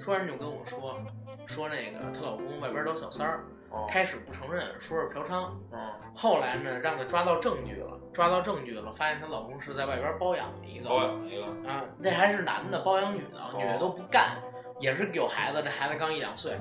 [0.00, 0.98] 突然就跟我说，
[1.46, 5.78] 说那个她老公外边找小三儿，哦，开始不承认，说是嫖娼，嗯，
[6.14, 14.38] 后来呢让她抓到证据了，抓到证据了，发现她老公是在外边包养了一个，包养一个，啊，那还是男的包养女的，女的哦都不干，
[14.78, 16.58] 也是有孩子，这孩子刚一两岁，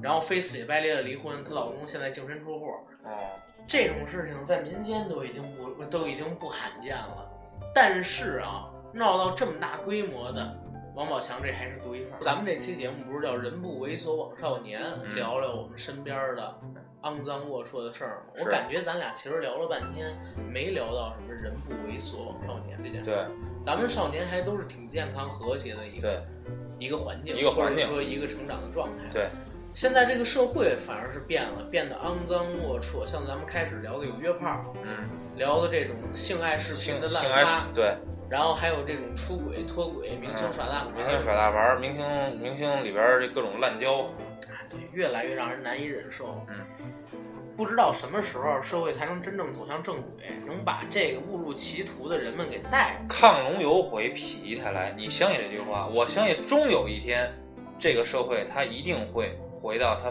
[0.00, 2.66] 然后非死乞白赖的离婚，她老公现在净身出户，
[3.04, 3.18] 哦，
[3.66, 7.28] 这种事情在民间都已经不都已经不罕见了，
[7.74, 10.56] 但是啊，闹到这么大规模的，
[10.94, 12.18] 王宝强这还是独一份儿。
[12.18, 15.14] 咱们这期节目不是叫“人不猥琐枉少年”，嗯。
[15.14, 16.58] 聊聊我们身边的
[17.02, 18.32] 肮脏龌龊的事儿吗？
[18.40, 20.16] 我感觉咱俩其实聊了半天，
[20.48, 23.10] 没聊到什么“人不猥琐枉少年”这件事。
[23.10, 23.24] 对，
[23.62, 26.22] 咱们少年还都是挺健康和谐的一个，
[26.78, 29.04] 一个环境，一个环境或者说一个成长的状态。
[29.12, 29.28] 对。
[29.74, 33.06] 现在这个社会反而是变了，变得肮脏龌龊。
[33.06, 37.96] 像咱们开始聊的有约炮，嗯，聊的这种性爱视频的滥发，对，
[38.28, 44.08] 然后还有这种出轨、脱轨、明星耍大牌，明星耍大牌儿，明星明星里边儿这各种滥交，
[44.92, 46.44] 越来越让人难以忍受。
[46.48, 46.54] 嗯，
[47.56, 54.94] 不知道什么时候社会才能真正走向正轨，能把这个误入歧途的人们给带出亢龙有悔，否极泰来。
[54.96, 55.88] 你相信这句话？
[55.94, 57.32] 我相信终有一天，
[57.78, 60.10] 这个社会它一定会回到它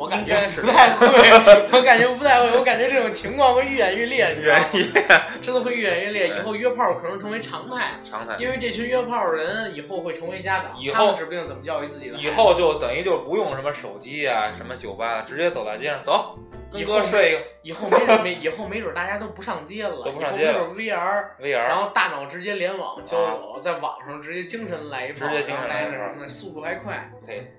[0.00, 1.06] 我感觉是不太会，
[1.76, 5.22] 我感觉不太会，我感觉这种情况会愈演愈烈，你知道吗？
[5.42, 7.90] 真的会愈演愈烈，以后约炮可能成为常态。
[8.02, 8.34] 常态。
[8.38, 12.16] 因为这群约炮的人以后会成为家长，以后指不定怎么教育自己的。
[12.16, 16.34] 以后就等于就不用什么手机啊，什么酒吧，直接走大街上走，
[16.72, 27.10] 跟以后哥睡一个以后没准没以后没准大家都不上街了，都不没准 VR，VR，然后大脑直接联网交友，在网上直接精神来一炮，直接精神然后来来一炮那什么，速度还快。
[27.26, 27.52] 对，